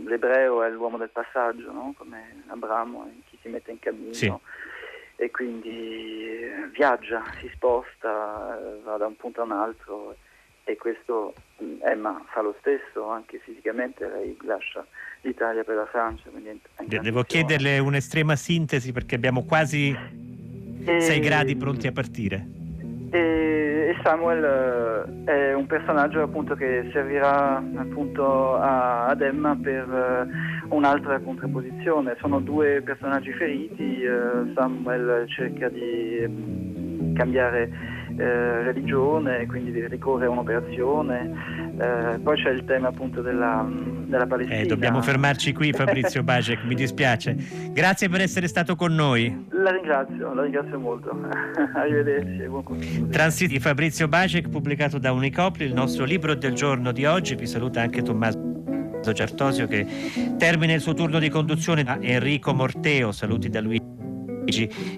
l'ebreo 0.07 0.63
è 0.63 0.71
l'uomo 0.71 0.97
del 0.97 1.11
passaggio, 1.11 1.71
no? 1.71 1.93
come 1.99 2.45
Abramo, 2.47 3.11
chi 3.29 3.39
si 3.43 3.49
mette 3.49 3.71
in 3.73 3.79
cammino. 3.79 4.13
Sì 4.15 4.33
e 5.21 5.31
quindi 5.31 6.49
viaggia, 6.73 7.23
si 7.41 7.51
sposta, 7.53 8.59
va 8.83 8.97
da 8.97 9.07
un 9.07 9.17
punto 9.17 9.43
a 9.43 9.45
un 9.45 9.53
altro 9.53 10.17
e 10.65 10.79
questo 10.79 11.35
mm, 11.63 11.83
Emma 11.83 12.25
fa 12.33 12.41
lo 12.41 12.57
stesso 12.61 13.07
anche 13.11 13.39
fisicamente, 13.45 14.09
lei 14.09 14.35
lascia 14.45 14.87
l'Italia 15.21 15.63
per 15.63 15.75
la 15.77 15.85
Francia. 15.85 16.31
Devo 16.87 17.23
chiederle 17.25 17.79
un'estrema 17.79 18.35
sintesi 18.35 18.93
perché 18.93 19.15
abbiamo 19.15 19.45
quasi 19.45 19.95
e... 20.87 21.01
6 21.01 21.21
gradi 21.21 21.55
pronti 21.55 21.87
a 21.87 21.93
partire. 21.93 22.60
Samuel 24.03 25.25
eh, 25.27 25.33
è 25.33 25.55
un 25.55 25.67
personaggio 25.67 26.23
appunto 26.23 26.55
che 26.55 26.89
servirà 26.93 27.57
appunto 27.77 28.57
a, 28.57 29.07
ad 29.07 29.21
Emma 29.21 29.57
per 29.61 29.89
uh, 29.89 30.75
un'altra 30.75 31.19
contrapposizione. 31.21 32.17
Sono 32.21 32.41
due 32.41 32.83
personaggi 32.83 33.33
feriti, 33.33 34.05
uh, 34.05 34.53
Samuel 34.55 35.27
cerca 35.29 35.69
di 35.69 36.25
um, 36.25 37.15
cambiare 37.15 37.71
eh, 38.17 38.63
religione, 38.63 39.47
quindi 39.47 39.87
ricorre 39.87 40.27
a 40.27 40.31
un'operazione. 40.31 41.60
Eh, 41.81 42.19
poi 42.19 42.37
c'è 42.37 42.51
il 42.51 42.65
tema 42.67 42.89
appunto 42.89 43.23
della, 43.23 43.67
della 43.67 44.27
Palestina. 44.27 44.61
Eh, 44.61 44.67
dobbiamo 44.67 45.01
fermarci 45.01 45.55
qui 45.55 45.73
Fabrizio 45.73 46.23
Bacek, 46.23 46.63
mi 46.65 46.75
dispiace. 46.75 47.35
Grazie 47.73 48.11
per 48.11 48.21
essere 48.21 48.49
stato 48.49 48.77
con 48.77 48.95
noi. 48.95 49.47
La 49.51 49.71
ringrazio, 49.71 50.35
la 50.35 50.43
ringrazio 50.43 50.79
molto. 50.79 51.11
Arrivederci. 51.75 52.47
Buon 52.49 53.09
Transiti 53.11 53.59
Fabrizio 53.59 54.09
Bacek, 54.09 54.51
pubblicato 54.51 54.99
da 54.99 55.11
Unicopri, 55.13 55.65
il 55.65 55.73
nostro 55.73 56.05
libro 56.05 56.35
del 56.35 56.53
giorno 56.53 56.93
di 56.93 57.07
oggi. 57.07 57.35
Vi 57.35 57.47
saluta 57.47 57.81
anche 57.81 58.03
Tommaso. 58.03 58.49
Certosio 59.13 59.67
che 59.67 59.87
termina 60.37 60.75
il 60.75 60.81
suo 60.81 60.93
turno 60.93 61.19
di 61.19 61.31
conduzione 61.31 61.83
da 61.83 61.99
Enrico 61.99 62.53
Morteo, 62.53 63.13
saluti 63.13 63.49
da 63.49 63.61
Luigi 63.63 63.91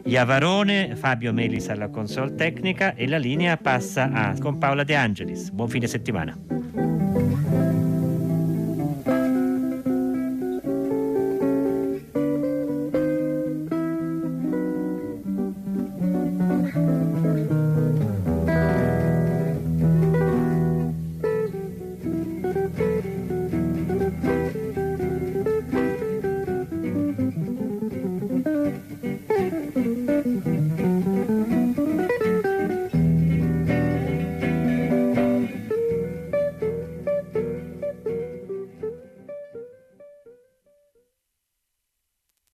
Iavarone, 0.04 0.96
Fabio 0.96 1.32
Melis 1.32 1.68
alla 1.68 1.88
console 1.88 2.34
tecnica 2.34 2.94
e 2.94 3.06
la 3.06 3.18
linea 3.18 3.56
passa 3.56 4.10
a 4.10 4.34
con 4.38 4.58
Paola 4.58 4.82
De 4.82 4.96
Angelis. 4.96 5.50
Buon 5.50 5.68
fine 5.68 5.86
settimana. 5.86 6.36